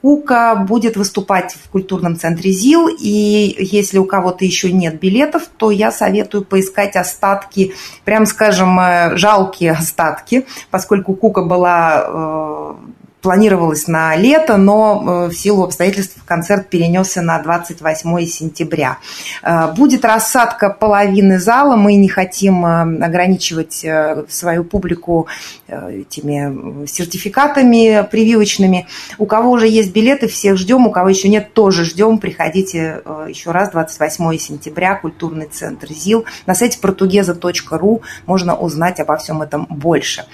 Кука 0.01 0.55
будет 0.55 0.97
выступать 0.97 1.55
в 1.55 1.69
культурном 1.71 2.17
центре 2.17 2.53
ЗИЛ, 2.53 2.89
и 3.01 3.57
если 3.59 3.99
у 3.99 4.05
кого-то 4.05 4.45
еще 4.45 4.73
нет 4.73 5.01
билетов, 5.01 5.49
то 5.57 5.71
я 5.71 5.91
советую 5.91 6.45
поискать 6.45 6.95
остатки, 6.97 7.75
прям 8.05 8.27
скажем, 8.27 8.79
э, 8.79 9.17
жалкие 9.17 9.73
остатки, 9.73 10.47
поскольку 10.71 11.15
Кука 11.15 11.43
была 11.43 12.05
э, 12.07 12.75
планировалось 13.21 13.89
на 13.89 14.15
лето, 14.17 14.57
но 14.57 15.27
э, 15.27 15.31
в 15.31 15.35
силу 15.35 15.65
обстоятельств 15.65 16.23
концерт 16.25 16.69
перенесся 16.69 17.21
на 17.23 17.39
28 17.41 18.27
сентября. 18.27 18.99
Э, 19.43 19.73
Будет 19.73 20.05
рассадка 20.05 20.71
половины 20.71 21.39
зала. 21.39 21.77
Мы 21.77 21.95
не 21.95 22.09
хотим 22.09 22.65
э, 22.65 23.05
ограничивать 23.05 23.85
свою 24.29 24.65
публику 24.65 25.27
этими 25.69 26.87
сертификатами 26.87 28.07
прививочными. 28.11 28.87
У 29.19 29.27
кого 29.27 29.51
уже 29.51 29.69
есть 29.69 29.93
билеты, 29.93 30.29
всех 30.29 30.57
ждем. 30.57 30.87
У 30.87 30.91
кого 30.91 31.09
еще 31.09 31.29
нет, 31.29 31.53
тоже 31.53 31.85
ждем. 31.85 32.19
Приходите 32.19 33.03
еще 33.29 33.51
раз 33.51 33.71
28 33.71 34.39
сентября, 34.39 34.95
культурный 34.97 35.47
центр 35.47 35.93
ЗИЛ. 35.93 36.25
На 36.47 36.55
сайте 36.55 36.79
portuguesa.ru 36.81 38.03
можно 38.27 38.57
узнать 38.57 39.01
обо 39.01 39.17
всем 39.17 39.43
этом 39.43 39.67
больше. 39.69 40.25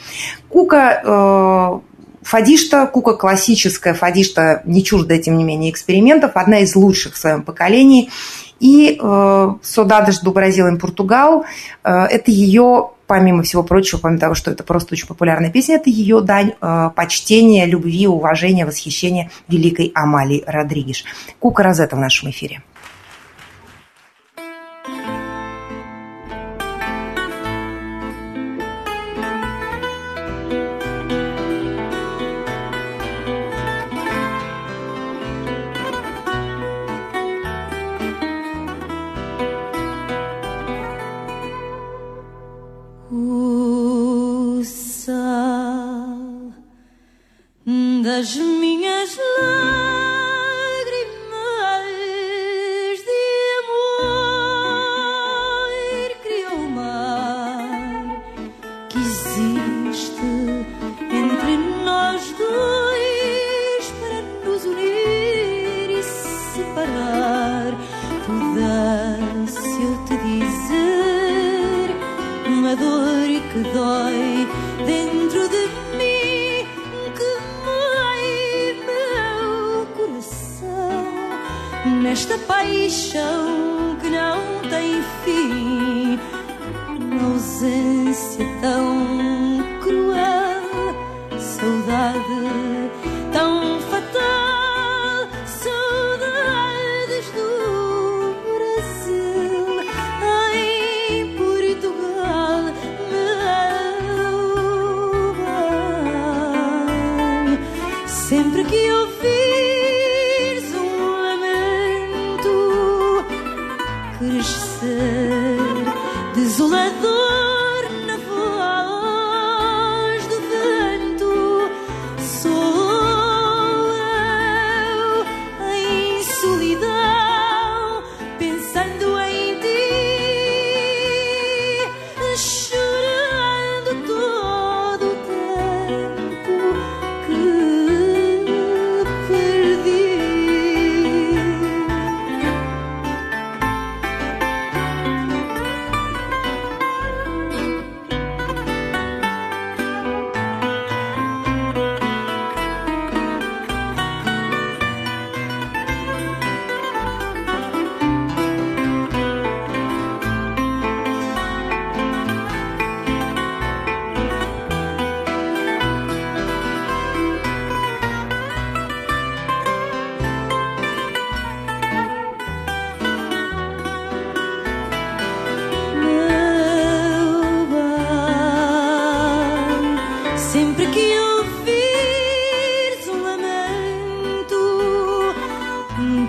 Кука 0.48 1.82
Фадишта, 2.24 2.86
кука 2.86 3.14
классическая, 3.14 3.94
Фадишта 3.94 4.62
не 4.64 4.82
чужда, 4.82 5.18
тем 5.18 5.36
не 5.36 5.44
менее, 5.44 5.70
экспериментов, 5.70 6.32
одна 6.34 6.60
из 6.60 6.74
лучших 6.74 7.14
в 7.14 7.18
своем 7.18 7.42
поколении. 7.42 8.10
И 8.60 8.98
э, 8.98 9.54
Содадеш 9.62 10.20
до 10.20 10.30
Бразилия 10.30 10.76
Португал, 10.76 11.44
э, 11.84 11.90
это 11.90 12.30
ее, 12.30 12.90
помимо 13.06 13.42
всего 13.42 13.62
прочего, 13.62 13.98
помимо 13.98 14.20
того, 14.20 14.34
что 14.34 14.50
это 14.50 14.64
просто 14.64 14.94
очень 14.94 15.06
популярная 15.06 15.50
песня, 15.50 15.76
это 15.76 15.90
ее 15.90 16.22
дань 16.22 16.54
э, 16.60 16.90
почтения, 16.96 17.66
любви, 17.66 18.06
уважения, 18.06 18.64
восхищения 18.64 19.30
великой 19.48 19.92
Амалии 19.94 20.44
Родригеш. 20.46 21.04
Кука 21.40 21.62
Розета 21.62 21.96
в 21.96 22.00
нашем 22.00 22.30
эфире. 22.30 22.62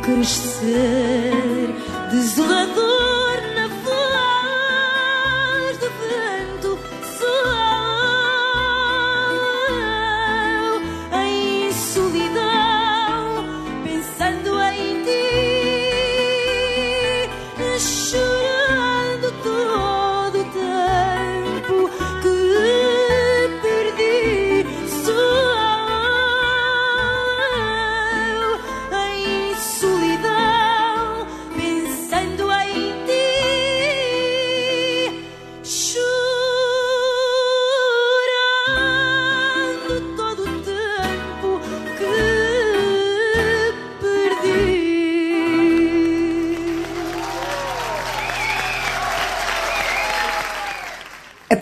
Crescer 0.06 1.74
desolador 2.12 3.15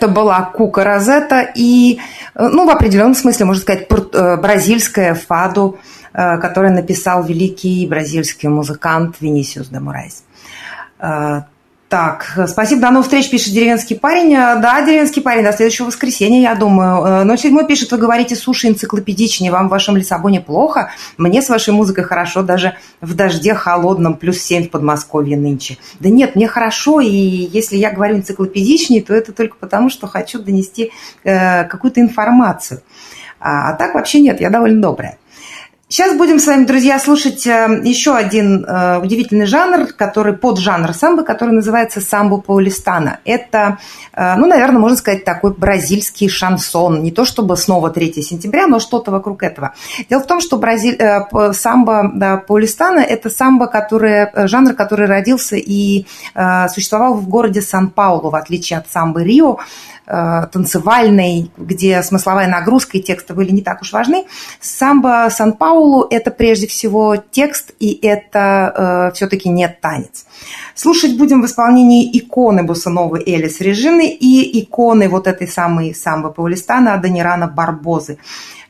Это 0.04 0.12
была 0.12 0.42
Кука 0.42 0.84
Розетта 0.84 1.40
и, 1.54 1.98
э, 2.34 2.48
ну, 2.48 2.66
в 2.66 2.70
определенном 2.70 3.14
смысле, 3.14 3.46
можно 3.46 3.62
сказать, 3.62 3.88
э, 3.90 4.36
бразильская 4.36 5.14
фаду, 5.14 5.78
э, 6.12 6.38
которую 6.38 6.74
написал 6.74 7.24
великий 7.24 7.86
бразильский 7.86 8.50
музыкант 8.50 9.16
Винисиус 9.20 9.68
де 9.68 9.80
Морайс. 9.80 10.24
Так, 11.88 12.46
спасибо, 12.48 12.80
до 12.80 12.90
новых 12.90 13.04
встреч, 13.04 13.30
пишет 13.30 13.52
деревенский 13.52 13.96
парень. 13.96 14.32
Да, 14.32 14.82
деревенский 14.84 15.22
парень, 15.22 15.44
до 15.44 15.52
следующего 15.52 15.86
воскресенья, 15.86 16.40
я 16.40 16.54
думаю. 16.54 17.24
Э, 17.30 17.36
07 17.36 17.66
пишет, 17.66 17.92
вы 17.92 17.98
говорите, 17.98 18.34
суши 18.34 18.68
энциклопедичнее, 18.68 19.52
вам 19.52 19.68
в 19.68 19.70
вашем 19.70 19.96
Лиссабоне 19.96 20.40
плохо, 20.40 20.90
мне 21.18 21.42
с 21.42 21.48
вашей 21.48 21.74
музыкой 21.74 22.04
хорошо, 22.04 22.42
даже 22.42 22.76
в 23.00 23.14
дожде 23.14 23.54
холодном, 23.54 24.14
плюс 24.14 24.38
7 24.38 24.68
в 24.68 24.70
Подмосковье 24.70 25.36
нынче. 25.36 25.76
Да 26.00 26.08
нет, 26.08 26.34
мне 26.34 26.48
хорошо, 26.48 27.00
и 27.00 27.08
если 27.10 27.76
я 27.76 27.90
говорю 27.90 28.16
энциклопедичнее, 28.16 29.02
то 29.02 29.14
это 29.14 29.32
только 29.32 29.56
потому, 29.56 29.90
что 29.90 30.06
хочу 30.06 30.40
донести 30.40 30.90
э, 31.22 31.64
какую-то 31.64 32.00
информацию. 32.00 32.80
А, 33.38 33.70
а 33.70 33.72
так 33.74 33.94
вообще 33.94 34.20
нет, 34.20 34.40
я 34.40 34.48
довольно 34.48 34.80
добрая. 34.80 35.18
Сейчас 35.86 36.16
будем 36.16 36.38
с 36.38 36.46
вами, 36.46 36.64
друзья, 36.64 36.98
слушать 36.98 37.46
э, 37.46 37.82
еще 37.84 38.16
один 38.16 38.64
э, 38.64 39.00
удивительный 39.00 39.44
жанр, 39.44 39.92
который 39.92 40.32
поджанр 40.32 40.94
самбо, 40.94 41.24
который 41.24 41.50
называется 41.50 42.00
самбо 42.00 42.40
паулистана. 42.40 43.18
Это, 43.26 43.76
э, 44.14 44.34
ну, 44.36 44.46
наверное, 44.46 44.78
можно 44.78 44.96
сказать, 44.96 45.26
такой 45.26 45.52
бразильский 45.52 46.30
шансон. 46.30 47.02
Не 47.02 47.10
то 47.10 47.26
чтобы 47.26 47.58
снова 47.58 47.90
3 47.90 48.14
сентября, 48.22 48.66
но 48.66 48.80
что-то 48.80 49.10
вокруг 49.10 49.42
этого. 49.42 49.74
Дело 50.08 50.22
в 50.22 50.26
том, 50.26 50.40
что 50.40 50.56
бразиль, 50.56 50.98
самбо 51.52 52.10
да, 52.14 52.38
паулистана– 52.38 53.00
это 53.00 53.28
самбо, 53.28 53.66
который, 53.66 54.28
жанр, 54.48 54.72
который 54.72 55.06
родился 55.06 55.56
и 55.56 56.06
существовал 56.72 57.14
в 57.14 57.28
городе 57.28 57.60
Сан-Паулу, 57.60 58.30
в 58.30 58.36
отличие 58.36 58.78
от 58.78 58.90
самбо 58.90 59.22
Рио, 59.22 59.58
танцевальной, 60.06 61.50
где 61.56 62.02
смысловая 62.02 62.46
нагрузка 62.46 62.98
и 62.98 63.02
тексты 63.02 63.32
были 63.32 63.50
не 63.52 63.62
так 63.62 63.80
уж 63.80 63.92
важны. 63.92 64.26
Самбо 64.60 65.28
Сан-Паулу– 65.30 65.73
это 66.10 66.30
прежде 66.30 66.66
всего 66.66 67.16
текст, 67.16 67.72
и 67.78 67.98
это 68.02 69.10
э, 69.10 69.14
все-таки 69.14 69.48
не 69.48 69.68
танец. 69.68 70.26
Слушать 70.74 71.16
будем 71.16 71.42
в 71.42 71.46
исполнении 71.46 72.10
иконы 72.18 72.62
Босановой 72.62 73.22
Элис 73.26 73.60
Режины 73.60 74.08
и 74.08 74.62
иконы 74.62 75.08
вот 75.08 75.26
этой 75.26 75.48
самой 75.48 75.94
самбо 75.94 76.30
Паулистана 76.30 76.96
Данирана 76.98 77.46
Барбозы. 77.46 78.18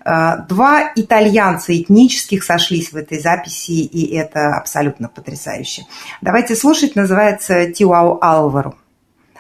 Э, 0.04 0.38
Два 0.48 0.92
итальянца 0.96 1.72
этнических 1.76 2.44
сошлись 2.44 2.92
в 2.92 2.96
этой 2.96 3.18
записи, 3.20 3.72
и 3.72 4.14
это 4.14 4.56
абсолютно 4.56 5.08
потрясающе. 5.08 5.82
Давайте 6.20 6.54
слушать, 6.54 6.96
называется 6.96 7.72
«Тиуау 7.72 8.18
Алвару» 8.20 8.74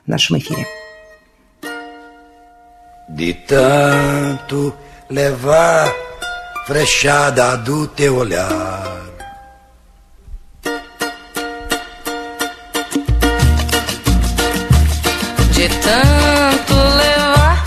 в 0.04 0.08
нашем 0.08 0.38
эфире. 0.38 0.66
De 3.06 3.36
tanto 3.46 4.72
levar 5.10 6.13
frechada 6.66 7.58
do 7.58 7.86
teu 7.88 8.16
olhar. 8.16 9.02
De 15.52 15.68
tanto 15.68 16.74
levar 16.74 17.64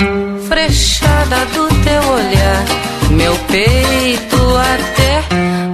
frechada 0.47 1.45
do 1.53 1.67
teu 1.83 2.01
olhar, 2.11 2.65
meu 3.11 3.35
peito 3.47 4.57
até 4.57 5.23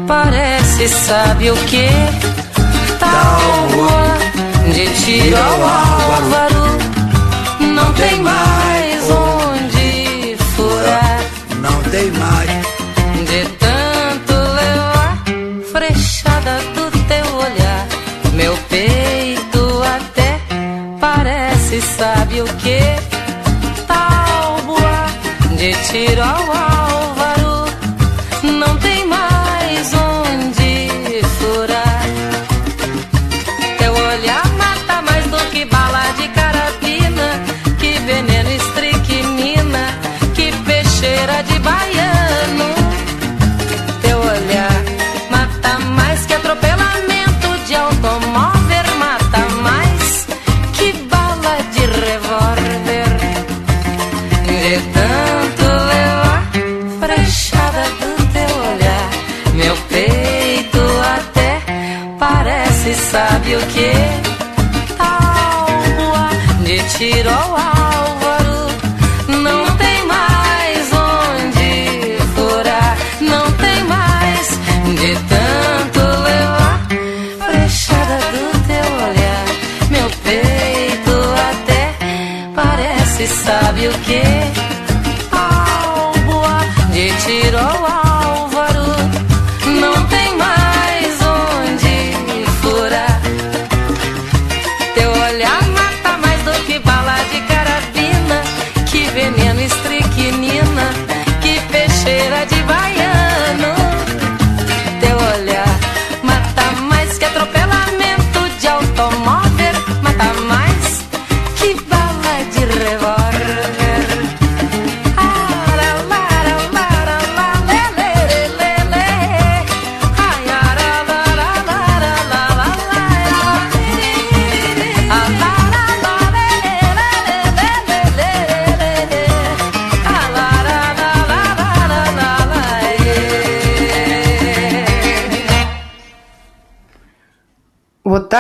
parece, 0.06 0.90
sabe 0.90 1.50
o 1.50 1.56
que? 1.56 1.88
Tábua 3.00 4.18
de 4.74 4.86
tiro 5.02 5.38
álvaro, 5.38 6.78
não 7.74 7.94
tem 7.94 8.22
mais 8.22 8.63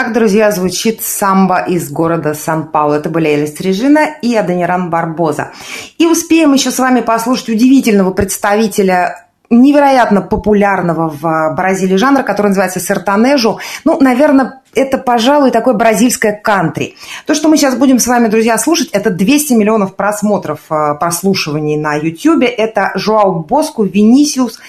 так, 0.03 0.11
друзья, 0.13 0.51
звучит 0.51 1.01
самбо 1.01 1.61
из 1.61 1.89
города 1.89 2.33
Сан-Паулу. 2.33 2.95
Это 2.95 3.09
были 3.09 3.29
Элис 3.29 3.57
Режина 3.61 4.09
и 4.21 4.35
Адениран 4.35 4.89
Барбоза. 4.89 5.51
И 5.97 6.05
успеем 6.05 6.51
еще 6.51 6.71
с 6.71 6.79
вами 6.79 6.99
послушать 6.99 7.47
удивительного 7.47 8.11
представителя 8.11 9.27
невероятно 9.49 10.21
популярного 10.21 11.07
в 11.09 11.55
Бразилии 11.55 11.95
жанра, 11.95 12.23
который 12.23 12.47
называется 12.47 12.81
сертанежу. 12.81 13.59
Ну, 13.85 13.97
наверное, 14.01 14.61
это, 14.75 14.97
пожалуй, 14.97 15.51
такое 15.51 15.73
бразильское 15.73 16.33
кантри. 16.33 16.95
То, 17.25 17.33
что 17.33 17.47
мы 17.47 17.55
сейчас 17.55 17.75
будем 17.75 17.99
с 17.99 18.07
вами, 18.07 18.27
друзья, 18.27 18.57
слушать, 18.57 18.89
это 18.91 19.09
200 19.09 19.53
миллионов 19.53 19.95
просмотров, 19.95 20.59
э, 20.69 20.95
прослушиваний 20.99 21.77
на 21.77 21.95
YouTube. 21.95 22.43
Это 22.43 22.91
Жуау 22.95 23.39
Боску, 23.39 23.83
Винисиус. 23.83 24.59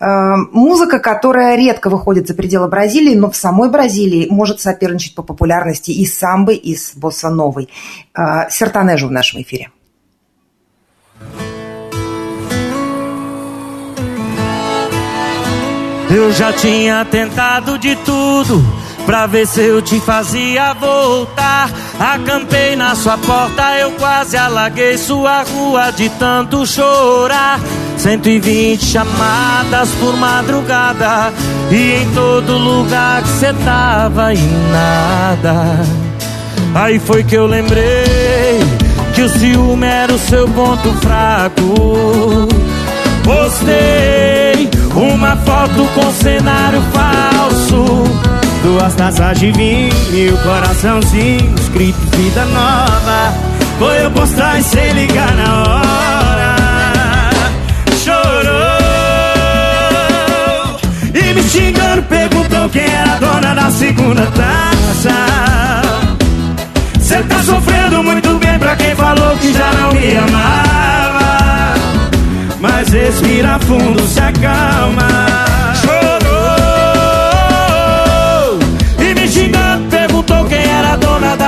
Э, 0.00 0.36
музыка, 0.52 1.00
которая 1.00 1.56
редко 1.56 1.90
выходит 1.90 2.28
за 2.28 2.34
пределы 2.34 2.68
Бразилии, 2.68 3.14
но 3.14 3.30
в 3.30 3.36
самой 3.36 3.70
Бразилии 3.70 4.28
может 4.30 4.60
соперничать 4.60 5.14
по 5.14 5.22
популярности 5.22 5.90
и 5.90 6.06
с 6.06 6.16
самбой, 6.16 6.56
и 6.56 6.76
с 6.76 6.94
босса-новой. 6.94 7.68
Э, 8.16 8.48
Сертанежу 8.50 9.08
в 9.08 9.12
нашем 9.12 9.42
эфире. 9.42 9.70
Eu 16.10 16.32
já 16.32 16.54
tinha 16.54 17.04
tentado 17.04 17.78
de 17.78 17.94
tudo 17.96 18.87
pra 19.08 19.26
ver 19.26 19.46
se 19.46 19.62
eu 19.62 19.80
te 19.80 19.98
fazia 20.00 20.74
voltar. 20.74 21.70
Acampei 21.98 22.76
na 22.76 22.94
sua 22.94 23.16
porta, 23.16 23.62
eu 23.78 23.92
quase 23.92 24.36
alaguei 24.36 24.98
sua 24.98 25.44
rua 25.44 25.90
de 25.90 26.10
tanto 26.10 26.66
chorar. 26.66 27.58
120 27.96 28.84
chamadas 28.84 29.88
por 29.98 30.14
madrugada 30.14 31.32
e 31.70 32.02
em 32.02 32.10
todo 32.12 32.58
lugar 32.58 33.22
que 33.22 33.28
cê 33.30 33.54
tava 33.64 34.34
e 34.34 34.46
nada. 34.70 35.80
Aí 36.74 36.98
foi 36.98 37.24
que 37.24 37.34
eu 37.34 37.46
lembrei 37.46 38.60
que 39.14 39.22
o 39.22 39.28
ciúme 39.30 39.86
era 39.86 40.12
o 40.12 40.18
seu 40.18 40.46
ponto 40.48 40.92
fraco. 41.00 42.46
Postei 43.24 44.68
uma 44.94 45.34
foto 45.34 45.88
com 45.94 46.12
cenário 46.12 46.82
falso. 46.92 48.27
Duas 48.62 48.94
taças 48.94 49.38
de 49.38 49.52
vinho 49.52 49.92
e 50.12 50.28
o 50.28 50.38
coraçãozinho 50.38 51.54
escrito 51.60 51.98
vida 52.16 52.44
nova. 52.46 53.34
Foi 53.78 54.04
eu 54.04 54.10
postar 54.10 54.58
e 54.58 54.62
sem 54.62 54.92
ligar 54.92 55.32
na 55.36 55.62
hora. 55.62 56.56
Chorou 58.04 58.78
e 61.14 61.34
me 61.34 61.42
xingando 61.42 62.02
perguntou 62.02 62.68
quem 62.70 62.82
era 62.82 63.12
a 63.12 63.18
dona 63.18 63.54
da 63.54 63.70
segunda 63.70 64.26
taça. 64.26 65.14
Cê 67.00 67.22
tá 67.22 67.42
sofrendo 67.42 68.02
muito 68.02 68.34
bem 68.38 68.58
pra 68.58 68.74
quem 68.76 68.94
falou 68.96 69.36
que 69.38 69.52
já 69.52 69.72
não 69.72 69.92
me 69.92 70.16
amava. 70.16 71.74
Mas 72.60 72.88
respira 72.88 73.58
fundo, 73.60 74.02
se 74.06 74.20
acalma. 74.20 75.47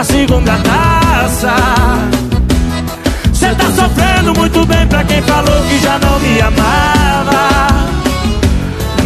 Segunda 0.05 0.53
taça. 0.59 1.55
Cê 3.33 3.55
tá 3.55 3.65
sofrendo 3.71 4.39
muito 4.39 4.65
bem 4.67 4.87
pra 4.87 5.05
quem 5.05 5.23
falou 5.23 5.63
que 5.69 5.79
já 5.79 5.99
não 5.99 6.19
me 6.21 6.41
amava. 6.41 7.69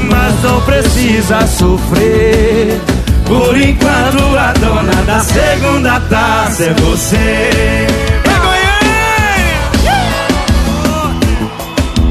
Mas 0.08 0.42
não 0.42 0.60
precisa 0.62 1.46
sofrer. 1.46 2.80
Por 3.26 3.56
enquanto 3.56 4.36
a 4.38 4.52
dona 4.52 5.02
da 5.06 5.20
segunda 5.20 6.00
taça 6.00 6.64
é 6.64 6.74
você. 6.74 7.86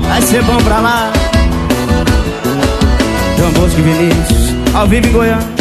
Vai 0.07 0.21
ser 0.21 0.43
bom 0.43 0.57
pra 0.57 0.79
lá. 0.79 1.11
João 3.37 3.51
Bosco 3.53 3.79
e 3.79 3.81
Vinícius, 3.81 4.55
ao 4.75 4.87
vivo 4.87 5.07
em 5.07 5.11
Goiânia. 5.11 5.52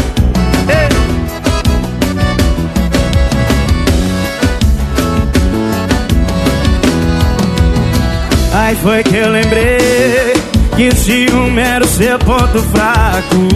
Aí 8.55 8.76
foi 8.76 9.03
que 9.03 9.16
eu 9.16 9.30
lembrei 9.30 10.34
que 10.76 10.88
o 10.88 10.96
ciúme 10.96 11.61
era 11.61 11.82
o 11.82 11.88
seu 11.88 12.18
ponto 12.18 12.62
fraco. 12.64 13.48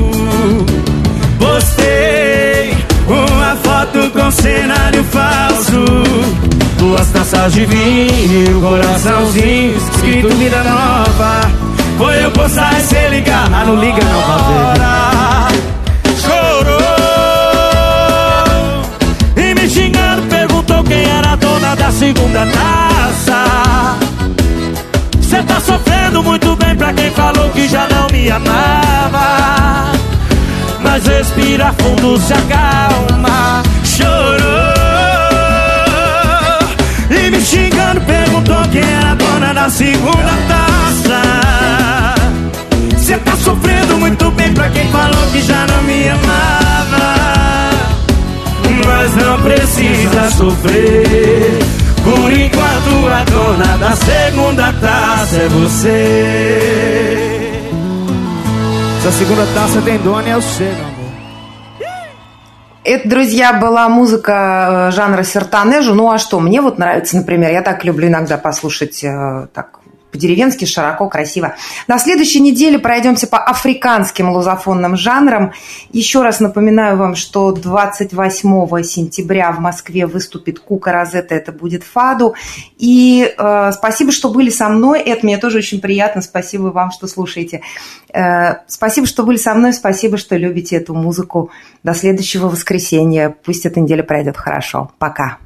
Postei 1.39 2.75
uma 3.07 3.57
foto 3.57 4.11
com 4.11 4.31
cenário 4.31 5.05
falso. 5.05 5.85
Duas 6.79 7.07
taças 7.09 7.53
de 7.53 7.67
vinho, 7.67 8.61
coraçãozinho, 8.61 9.77
escrito 9.77 10.29
vida 10.37 10.63
nova. 10.65 11.41
Foi 11.99 12.25
eu 12.25 12.31
postar 12.31 12.79
e 12.79 12.83
cê 12.83 13.09
ligar. 13.09 13.51
Ah, 13.53 13.65
não 13.67 13.77
liga 13.79 14.03
não, 14.03 14.23
pra 14.23 14.37
ver. 14.49 14.77
Chorou 16.21 16.81
e 19.37 19.55
me 19.55 19.69
xingando, 19.69 20.23
perguntou 20.23 20.83
quem 20.85 21.05
era 21.05 21.33
a 21.33 21.37
dona 21.37 21.75
da 21.77 21.91
segunda 21.91 22.47
taça. 22.47 24.06
Cê 25.37 25.43
tá 25.43 25.61
sofrendo 25.61 26.23
muito 26.23 26.57
bem 26.57 26.75
pra 26.75 26.95
quem 26.95 27.11
falou 27.11 27.51
que 27.51 27.69
já 27.69 27.87
não 27.89 28.07
me 28.09 28.31
amava. 28.31 29.93
Mas 30.83 31.07
respira 31.07 31.75
fundo, 31.75 32.19
se 32.19 32.33
acalma. 32.33 33.63
Chorou 33.85 34.47
e 37.11 37.31
me 37.31 37.39
xingando, 37.43 38.01
perguntou 38.01 38.63
quem 38.73 38.81
era 38.81 39.11
a 39.11 39.15
dona 39.15 39.53
da 39.53 39.69
segunda 39.69 40.33
taça. 40.49 41.21
Cê 42.97 43.19
tá 43.19 43.37
sofrendo 43.37 43.99
muito 43.99 44.31
bem 44.31 44.55
pra 44.55 44.71
quem 44.71 44.91
falou 44.91 45.27
que 45.33 45.43
já 45.43 45.67
não 45.67 45.83
me 45.83 46.09
amava. 46.09 47.15
Mas 48.87 49.15
não 49.17 49.39
precisa 49.43 50.31
sofrer. 50.31 51.59
Por 52.07 52.33
enquanto 52.33 53.09
a 53.11 53.25
dona 53.25 53.77
da 53.79 53.97
segunda 53.97 54.73
taça 54.81 55.37
é 55.39 55.49
você. 55.49 57.27
Essa 59.01 59.11
segunda 59.11 59.45
taça 59.55 59.83
tem 59.83 59.99
dono, 59.99 60.29
eu 60.29 60.41
sei, 60.41 60.73
meu 60.73 60.85
amor. 60.85 60.97
Это, 62.85 63.09
друзья, 63.09 63.53
была 63.55 63.89
музыка 63.89 64.89
э, 64.89 64.93
жанра 64.93 65.25
сертанежу. 65.25 65.97
Ну 65.97 66.09
а 66.09 66.19
что, 66.19 66.39
мне 66.39 66.61
вот 66.61 66.79
нравится, 66.79 67.17
например, 67.17 67.51
я 67.51 67.63
так 67.63 67.85
люблю 67.85 68.07
иногда 68.07 68.39
послушать 68.39 69.03
э, 69.03 69.49
так 69.53 69.81
по-деревенски, 70.11 70.65
широко, 70.65 71.09
красиво. 71.09 71.55
На 71.89 71.99
следующей 71.99 72.41
неделе 72.41 72.79
пройдемся 72.79 73.27
по 73.27 73.39
африканским 73.39 74.31
лузофонным 74.31 74.97
жанрам. 74.97 75.53
Еще 75.93 76.23
раз 76.23 76.41
напоминаю 76.41 76.97
вам, 76.97 77.17
что 77.17 77.53
28 77.53 78.83
сентября 78.83 79.53
в 79.53 79.59
Москве 79.61 80.07
выступит 80.07 80.59
Кука 80.61 80.93
Розетта, 80.93 81.35
это 81.35 81.53
будет 81.53 81.85
Фаду. 81.85 82.35
И 82.79 83.35
э, 83.37 83.73
спасибо, 83.73 84.13
что 84.13 84.31
были 84.31 84.51
со 84.51 84.69
мной, 84.69 85.01
это 85.01 85.25
мне 85.25 85.39
тоже 85.39 85.59
очень 85.59 85.81
приятно, 85.81 86.23
спасибо 86.23 86.69
вам, 86.69 86.91
что 86.91 87.07
слушаете. 87.07 87.63
Э, 88.13 88.57
спасибо, 88.67 89.07
что 89.07 89.25
были 89.25 89.37
со 89.37 89.55
мной, 89.55 89.73
спасибо, 89.73 90.17
что 90.17 90.37
любите 90.37 90.77
эту 90.77 90.95
музыку. 90.95 91.51
До 91.83 91.95
следующего 91.95 92.49
воскресенья. 92.49 93.35
Пусть 93.45 93.67
эта 93.67 93.81
неделя 93.81 94.03
пройдет 94.03 94.37
хорошо. 94.37 94.91
Пока. 94.99 95.39